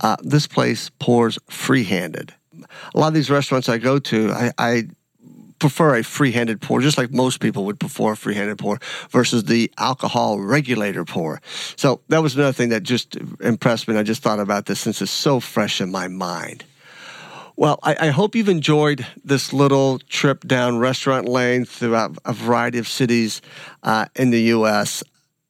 Uh, 0.00 0.16
this 0.22 0.46
place 0.46 0.90
pours 0.98 1.38
free 1.48 1.84
handed. 1.84 2.34
A 2.94 2.98
lot 2.98 3.08
of 3.08 3.14
these 3.14 3.30
restaurants 3.30 3.68
I 3.68 3.78
go 3.78 3.98
to, 3.98 4.32
I, 4.32 4.52
I 4.58 4.88
prefer 5.60 5.96
a 5.96 6.02
free-handed 6.02 6.60
pour, 6.60 6.80
just 6.80 6.98
like 6.98 7.12
most 7.12 7.38
people 7.38 7.64
would 7.66 7.78
prefer 7.78 8.12
a 8.12 8.16
free-handed 8.16 8.58
pour 8.58 8.80
versus 9.10 9.44
the 9.44 9.70
alcohol 9.78 10.40
regulator 10.40 11.04
pour. 11.04 11.40
So 11.76 12.00
that 12.08 12.22
was 12.22 12.34
another 12.34 12.52
thing 12.52 12.70
that 12.70 12.82
just 12.82 13.16
impressed 13.40 13.86
me. 13.86 13.96
I 13.96 14.02
just 14.02 14.22
thought 14.22 14.40
about 14.40 14.66
this 14.66 14.80
since 14.80 15.00
it's 15.00 15.12
so 15.12 15.38
fresh 15.38 15.80
in 15.80 15.92
my 15.92 16.08
mind. 16.08 16.64
Well, 17.60 17.78
I, 17.82 18.06
I, 18.06 18.08
hope 18.08 18.34
you've 18.34 18.48
enjoyed 18.48 19.06
this 19.22 19.52
little 19.52 19.98
trip 19.98 20.46
down 20.46 20.78
restaurant 20.78 21.28
lane 21.28 21.66
throughout 21.66 22.16
a 22.24 22.32
variety 22.32 22.78
of 22.78 22.88
cities 22.88 23.42
uh, 23.82 24.06
in 24.16 24.30
the 24.30 24.40
U.S. 24.54 25.04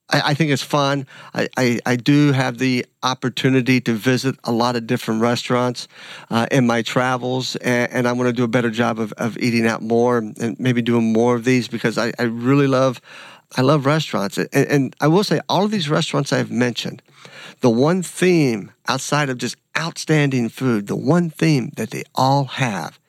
I, 0.09 0.21
I, 0.25 0.33
think 0.33 0.51
it's 0.51 0.61
fun. 0.61 1.07
I, 1.33 1.79
I, 1.85 1.95
do 1.95 2.33
have 2.33 2.57
the 2.57 2.85
opportunity 3.01 3.79
to 3.79 3.93
visit 3.93 4.35
a 4.43 4.51
lot 4.51 4.75
of 4.75 4.87
different 4.87 5.21
restaurants 5.21 5.87
uh, 6.29 6.47
in 6.51 6.67
my 6.67 6.81
travels, 6.81 7.55
and, 7.55 7.89
and 7.93 8.07
I 8.09 8.11
want 8.11 8.27
to 8.27 8.33
do 8.33 8.43
a 8.43 8.49
better 8.49 8.71
job 8.71 8.99
of, 8.99 9.13
of 9.13 9.37
eating 9.37 9.65
out 9.65 9.81
more 9.81 10.17
and 10.17 10.59
maybe 10.59 10.81
doing 10.81 11.13
more 11.13 11.35
of 11.35 11.45
these 11.45 11.69
because 11.69 11.97
I 11.97 12.11
really 12.19 12.67
love 12.67 12.99
I 13.57 13.61
love 13.61 13.85
restaurants. 13.85 14.37
And, 14.37 14.49
and 14.53 14.95
I 15.01 15.07
will 15.07 15.23
say, 15.23 15.41
all 15.49 15.65
of 15.65 15.71
these 15.71 15.89
restaurants 15.89 16.31
I've 16.31 16.51
mentioned, 16.51 17.01
the 17.59 17.69
one 17.69 18.01
theme 18.01 18.71
outside 18.87 19.29
of 19.29 19.37
just 19.37 19.57
outstanding 19.77 20.49
food, 20.49 20.87
the 20.87 20.95
one 20.95 21.29
theme 21.29 21.71
that 21.75 21.91
they 21.91 22.03
all 22.15 22.45
have 22.45 22.99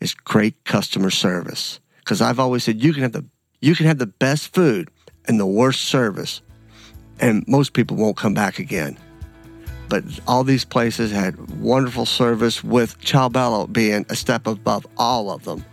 is 0.00 0.14
great 0.14 0.64
customer 0.64 1.10
service. 1.10 1.80
Because 1.98 2.20
I've 2.20 2.38
always 2.38 2.64
said 2.64 2.82
you 2.82 2.92
can 2.92 3.02
have 3.02 3.12
the 3.12 3.24
you 3.60 3.74
can 3.74 3.86
have 3.86 3.98
the 3.98 4.06
best 4.06 4.54
food 4.54 4.90
and 5.26 5.40
the 5.40 5.46
worst 5.46 5.86
service, 5.86 6.42
and 7.18 7.44
most 7.48 7.72
people 7.72 7.96
won't 7.96 8.16
come 8.16 8.34
back 8.34 8.58
again. 8.58 8.98
But 9.88 10.04
all 10.26 10.44
these 10.44 10.64
places 10.64 11.10
had 11.10 11.60
wonderful 11.60 12.06
service, 12.06 12.62
with 12.62 13.00
Ciao 13.00 13.28
Bella 13.28 13.66
being 13.66 14.04
a 14.08 14.16
step 14.16 14.46
above 14.46 14.86
all 14.96 15.30
of 15.30 15.44
them. 15.44 15.64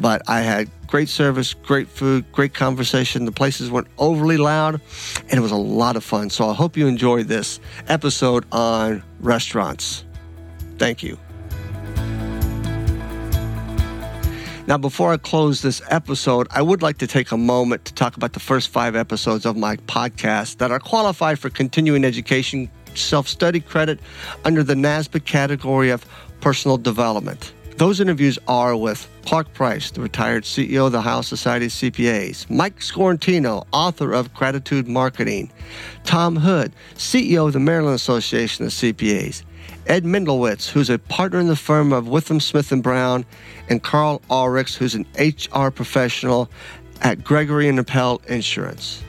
But 0.00 0.22
I 0.28 0.40
had 0.40 0.70
great 0.86 1.08
service, 1.08 1.54
great 1.54 1.88
food, 1.88 2.30
great 2.32 2.54
conversation. 2.54 3.24
The 3.24 3.32
places 3.32 3.70
weren't 3.70 3.88
overly 3.98 4.36
loud, 4.36 4.80
and 5.28 5.32
it 5.32 5.40
was 5.40 5.52
a 5.52 5.56
lot 5.56 5.96
of 5.96 6.04
fun. 6.04 6.30
So 6.30 6.48
I 6.48 6.54
hope 6.54 6.76
you 6.76 6.86
enjoyed 6.86 7.28
this 7.28 7.60
episode 7.88 8.44
on 8.52 9.02
restaurants. 9.20 10.04
Thank 10.78 11.02
you. 11.02 11.18
Now, 14.66 14.78
before 14.78 15.12
I 15.12 15.16
close 15.16 15.60
this 15.60 15.82
episode, 15.88 16.46
I 16.50 16.62
would 16.62 16.82
like 16.82 16.98
to 16.98 17.06
take 17.06 17.32
a 17.32 17.36
moment 17.36 17.84
to 17.86 17.94
talk 17.94 18.16
about 18.16 18.32
the 18.32 18.40
first 18.40 18.68
five 18.68 18.94
episodes 18.94 19.44
of 19.44 19.56
my 19.56 19.76
podcast 19.76 20.58
that 20.58 20.70
are 20.70 20.78
qualified 20.78 21.38
for 21.38 21.50
continuing 21.50 22.04
education 22.04 22.70
self 22.94 23.26
study 23.26 23.60
credit 23.60 23.98
under 24.44 24.62
the 24.62 24.74
NASBA 24.74 25.24
category 25.24 25.90
of 25.90 26.06
personal 26.40 26.76
development. 26.78 27.52
Those 27.82 27.98
interviews 27.98 28.38
are 28.46 28.76
with 28.76 29.08
Clark 29.26 29.52
Price, 29.54 29.90
the 29.90 30.00
retired 30.00 30.44
CEO 30.44 30.86
of 30.86 30.92
the 30.92 30.98
Ohio 30.98 31.20
Society 31.20 31.66
of 31.66 31.72
CPAs, 31.72 32.48
Mike 32.48 32.78
Scorantino, 32.78 33.66
author 33.72 34.12
of 34.12 34.32
Gratitude 34.32 34.86
Marketing, 34.86 35.50
Tom 36.04 36.36
Hood, 36.36 36.72
CEO 36.94 37.48
of 37.48 37.54
the 37.54 37.58
Maryland 37.58 37.96
Association 37.96 38.66
of 38.66 38.70
CPAs, 38.70 39.42
Ed 39.88 40.04
Mendlowitz, 40.04 40.70
who's 40.70 40.90
a 40.90 40.98
partner 41.00 41.40
in 41.40 41.48
the 41.48 41.56
firm 41.56 41.92
of 41.92 42.04
Withum 42.04 42.40
Smith 42.40 42.70
and 42.70 42.84
Brown, 42.84 43.24
and 43.68 43.82
Carl 43.82 44.22
Ulrichs, 44.30 44.76
who's 44.76 44.94
an 44.94 45.04
HR 45.18 45.70
professional 45.70 46.48
at 47.00 47.24
Gregory 47.24 47.68
and 47.68 47.80
Appel 47.80 48.22
Insurance. 48.28 49.02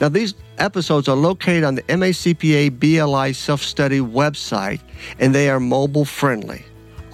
Now, 0.00 0.10
these 0.10 0.34
episodes 0.58 1.08
are 1.08 1.16
located 1.16 1.64
on 1.64 1.74
the 1.74 1.82
MACPA 1.82 2.78
BLI 2.78 3.32
self 3.32 3.62
study 3.62 3.98
website, 3.98 4.78
and 5.18 5.34
they 5.34 5.50
are 5.50 5.58
mobile 5.58 6.04
friendly. 6.04 6.64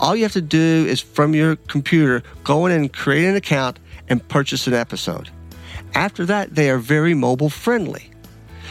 All 0.02 0.16
you 0.16 0.24
have 0.24 0.32
to 0.32 0.40
do 0.40 0.84
is 0.88 1.00
from 1.00 1.32
your 1.32 1.54
computer 1.54 2.24
go 2.42 2.66
in 2.66 2.72
and 2.72 2.92
create 2.92 3.28
an 3.28 3.36
account 3.36 3.78
and 4.08 4.26
purchase 4.26 4.66
an 4.66 4.74
episode. 4.74 5.30
After 5.94 6.26
that, 6.26 6.56
they 6.56 6.70
are 6.70 6.78
very 6.78 7.14
mobile 7.14 7.48
friendly 7.48 8.10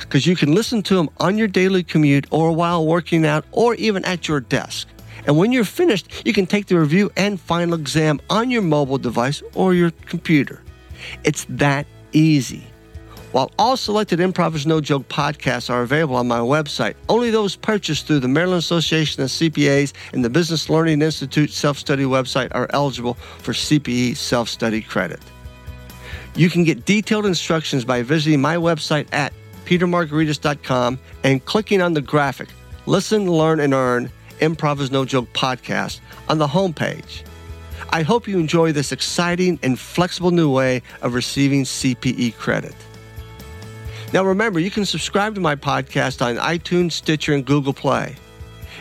because 0.02 0.28
you 0.28 0.36
can 0.36 0.54
listen 0.54 0.84
to 0.84 0.96
them 0.96 1.10
on 1.22 1.38
your 1.38 1.48
daily 1.48 1.84
commute 1.84 2.28
or 2.32 2.52
while 2.52 2.86
working 2.86 3.26
out 3.26 3.46
or 3.54 3.76
even 3.76 4.04
at 4.04 4.28
your 4.28 4.42
desk. 4.42 4.90
And 5.26 5.38
when 5.38 5.54
you're 5.54 5.64
finished, 5.64 6.26
you 6.26 6.34
can 6.34 6.48
take 6.48 6.66
the 6.66 6.78
review 6.78 7.10
and 7.16 7.40
final 7.40 7.76
exam 7.76 8.20
on 8.30 8.52
your 8.52 8.62
mobile 8.62 8.98
device 8.98 9.42
or 9.54 9.74
your 9.74 9.92
computer. 10.08 10.62
It's 11.24 11.46
that 11.48 11.88
easy. 12.12 12.71
While 13.32 13.50
all 13.58 13.78
selected 13.78 14.20
Improv 14.20 14.56
is 14.56 14.68
No 14.68 14.82
Joke 14.82 15.08
podcasts 15.08 15.70
are 15.70 15.84
available 15.84 16.18
on 16.18 16.28
my 16.28 16.40
website, 16.40 16.96
only 17.08 17.32
those 17.32 17.56
purchased 17.56 18.06
through 18.06 18.20
the 18.20 18.28
Maryland 18.28 18.60
Association 18.60 19.24
of 19.24 19.30
CPAs 19.30 19.94
and 20.12 20.24
the 20.24 20.30
Business 20.30 20.70
Learning 20.70 21.02
Institute 21.02 21.50
self 21.50 21.78
study 21.78 22.04
website 22.04 22.50
are 22.54 22.68
eligible 22.72 23.14
for 23.14 23.54
CPE 23.54 24.18
self 24.18 24.50
study 24.50 24.82
credit. 24.82 25.22
You 26.36 26.50
can 26.50 26.66
get 26.66 26.86
detailed 26.86 27.26
instructions 27.26 27.86
by 27.86 28.02
visiting 28.04 28.42
my 28.42 28.58
website 28.58 29.08
at 29.14 29.32
petermargaritis.com 29.64 31.00
and 31.24 31.46
clicking 31.46 31.82
on 31.82 31.94
the 31.94 32.02
graphic 32.02 32.50
Listen, 32.86 33.32
Learn, 33.32 33.62
and 33.62 33.74
Earn 33.74 34.12
Improv 34.42 34.82
is 34.82 34.92
No 34.92 35.06
Joke 35.06 35.32
podcast 35.34 36.02
on 36.28 36.38
the 36.38 36.48
homepage. 36.48 37.24
I 37.92 38.02
hope 38.02 38.28
you 38.28 38.40
enjoy 38.40 38.74
this 38.74 38.92
exciting 38.92 39.58
and 39.64 39.80
flexible 39.80 40.32
new 40.32 40.52
way 40.52 40.82
of 41.02 41.14
receiving 41.14 41.64
CPE 41.64 42.36
credit. 42.36 42.76
Now, 44.14 44.26
remember, 44.26 44.60
you 44.60 44.70
can 44.70 44.84
subscribe 44.84 45.36
to 45.36 45.42
my 45.42 45.56
podcast 45.56 46.22
on 46.22 46.36
iTunes, 46.36 46.92
Stitcher, 46.92 47.34
and 47.34 47.46
Google 47.46 47.72
Play. 47.72 48.18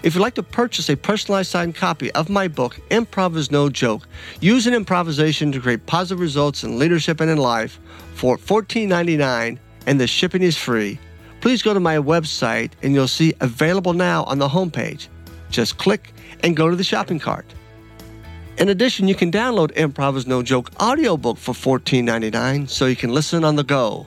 If 0.03 0.15
you'd 0.15 0.23
like 0.23 0.35
to 0.35 0.43
purchase 0.43 0.91
a 0.91 0.97
personalized 0.97 1.53
signed 1.53 1.77
copy 1.77 2.11
of 2.13 2.29
my 2.29 2.49
book, 2.49 2.81
Improv 2.91 3.37
is 3.37 3.49
No 3.49 3.69
Joke, 3.69 4.09
an 4.43 4.75
improvisation 4.75 5.53
to 5.53 5.61
create 5.61 5.87
positive 5.87 6.19
results 6.19 6.65
in 6.65 6.81
leadership 6.81 7.21
and 7.21 7.31
in 7.31 7.39
life 7.39 7.79
for 8.15 8.39
$14.99 8.39 9.59
and 9.87 10.01
the 10.01 10.07
shipping 10.09 10.43
is 10.43 10.59
free, 10.59 10.99
please 11.41 11.63
go 11.63 11.75
to 11.75 11.81
my 11.81 11.97
website 11.97 12.73
and 12.83 12.93
you'll 12.93 13.07
see 13.07 13.33
available 13.41 13.93
now 13.93 14.25
on 14.25 14.39
the 14.39 14.49
homepage. 14.49 15.07
Just 15.49 15.79
click 15.79 16.13
and 16.43 16.57
go 16.57 16.69
to 16.69 16.77
the 16.77 16.83
shopping 16.83 17.21
cart. 17.21 17.47
In 18.59 18.69
addition, 18.69 19.07
you 19.07 19.15
can 19.15 19.31
download 19.31 19.73
Improv 19.75 20.17
is 20.17 20.27
No 20.27 20.43
Joke 20.43 20.71
audiobook 20.83 21.39
for 21.39 21.55
$14.99 21.55 22.69
so 22.69 22.87
you 22.87 22.97
can 22.97 23.15
listen 23.15 23.45
on 23.45 23.55
the 23.55 23.65
go. 23.65 24.07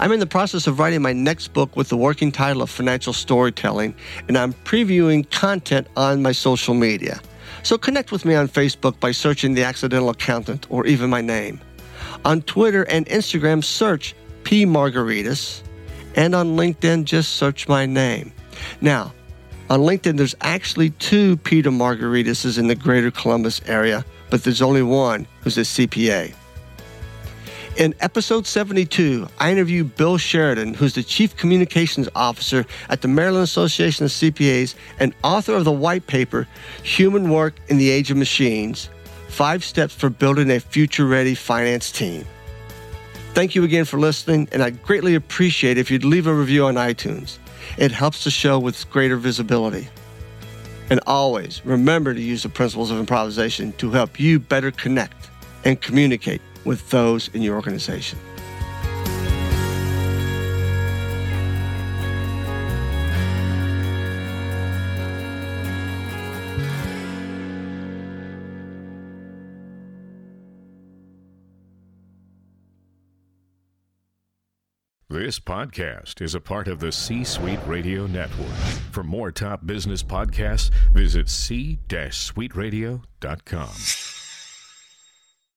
I'm 0.00 0.12
in 0.12 0.20
the 0.20 0.26
process 0.26 0.66
of 0.66 0.78
writing 0.78 1.02
my 1.02 1.12
next 1.12 1.48
book 1.48 1.76
with 1.76 1.90
the 1.90 1.96
working 1.96 2.32
title 2.32 2.62
of 2.62 2.70
Financial 2.70 3.12
Storytelling, 3.12 3.94
and 4.28 4.38
I'm 4.38 4.54
previewing 4.54 5.30
content 5.30 5.88
on 5.94 6.22
my 6.22 6.32
social 6.32 6.72
media. 6.72 7.20
So 7.62 7.76
connect 7.76 8.10
with 8.10 8.24
me 8.24 8.34
on 8.34 8.48
Facebook 8.48 8.98
by 8.98 9.12
searching 9.12 9.52
The 9.52 9.62
Accidental 9.62 10.08
Accountant 10.08 10.66
or 10.70 10.86
even 10.86 11.10
my 11.10 11.20
name. 11.20 11.60
On 12.24 12.40
Twitter 12.40 12.84
and 12.84 13.04
Instagram, 13.08 13.62
search 13.62 14.14
P. 14.42 14.64
Margaritis, 14.64 15.62
and 16.16 16.34
on 16.34 16.56
LinkedIn, 16.56 17.04
just 17.04 17.34
search 17.34 17.68
my 17.68 17.84
name. 17.84 18.32
Now, 18.80 19.12
on 19.68 19.80
LinkedIn, 19.80 20.16
there's 20.16 20.34
actually 20.40 20.90
two 20.90 21.36
Peter 21.36 21.70
Margaritises 21.70 22.58
in 22.58 22.68
the 22.68 22.74
greater 22.74 23.10
Columbus 23.10 23.60
area, 23.66 24.06
but 24.30 24.44
there's 24.44 24.62
only 24.62 24.82
one 24.82 25.26
who's 25.42 25.58
a 25.58 25.60
CPA. 25.60 26.34
In 27.80 27.94
episode 28.00 28.46
72, 28.46 29.26
I 29.38 29.50
interview 29.50 29.84
Bill 29.84 30.18
Sheridan, 30.18 30.74
who's 30.74 30.92
the 30.92 31.02
Chief 31.02 31.34
Communications 31.34 32.10
Officer 32.14 32.66
at 32.90 33.00
the 33.00 33.08
Maryland 33.08 33.44
Association 33.44 34.04
of 34.04 34.10
CPAs 34.10 34.74
and 34.98 35.14
author 35.24 35.54
of 35.54 35.64
the 35.64 35.72
white 35.72 36.06
paper, 36.06 36.46
Human 36.82 37.30
Work 37.30 37.54
in 37.68 37.78
the 37.78 37.88
Age 37.88 38.10
of 38.10 38.18
Machines 38.18 38.90
Five 39.28 39.64
Steps 39.64 39.94
for 39.94 40.10
Building 40.10 40.50
a 40.50 40.60
Future 40.60 41.06
Ready 41.06 41.34
Finance 41.34 41.90
Team. 41.90 42.26
Thank 43.32 43.54
you 43.54 43.64
again 43.64 43.86
for 43.86 43.98
listening, 43.98 44.46
and 44.52 44.62
I'd 44.62 44.82
greatly 44.82 45.14
appreciate 45.14 45.78
if 45.78 45.90
you'd 45.90 46.04
leave 46.04 46.26
a 46.26 46.34
review 46.34 46.66
on 46.66 46.74
iTunes. 46.74 47.38
It 47.78 47.92
helps 47.92 48.24
the 48.24 48.30
show 48.30 48.58
with 48.58 48.90
greater 48.90 49.16
visibility. 49.16 49.88
And 50.90 51.00
always 51.06 51.64
remember 51.64 52.12
to 52.12 52.20
use 52.20 52.42
the 52.42 52.50
principles 52.50 52.90
of 52.90 52.98
improvisation 52.98 53.72
to 53.78 53.90
help 53.90 54.20
you 54.20 54.38
better 54.38 54.70
connect 54.70 55.30
and 55.64 55.80
communicate 55.80 56.42
with 56.64 56.88
those 56.90 57.28
in 57.28 57.42
your 57.42 57.56
organization. 57.56 58.18
This 75.12 75.40
podcast 75.40 76.22
is 76.22 76.36
a 76.36 76.40
part 76.40 76.68
of 76.68 76.78
the 76.78 76.92
C 76.92 77.24
Suite 77.24 77.58
Radio 77.66 78.06
Network. 78.06 78.54
For 78.92 79.02
more 79.02 79.32
top 79.32 79.66
business 79.66 80.04
podcasts, 80.04 80.70
visit 80.92 81.28
c-suiteradio.com. 81.28 84.19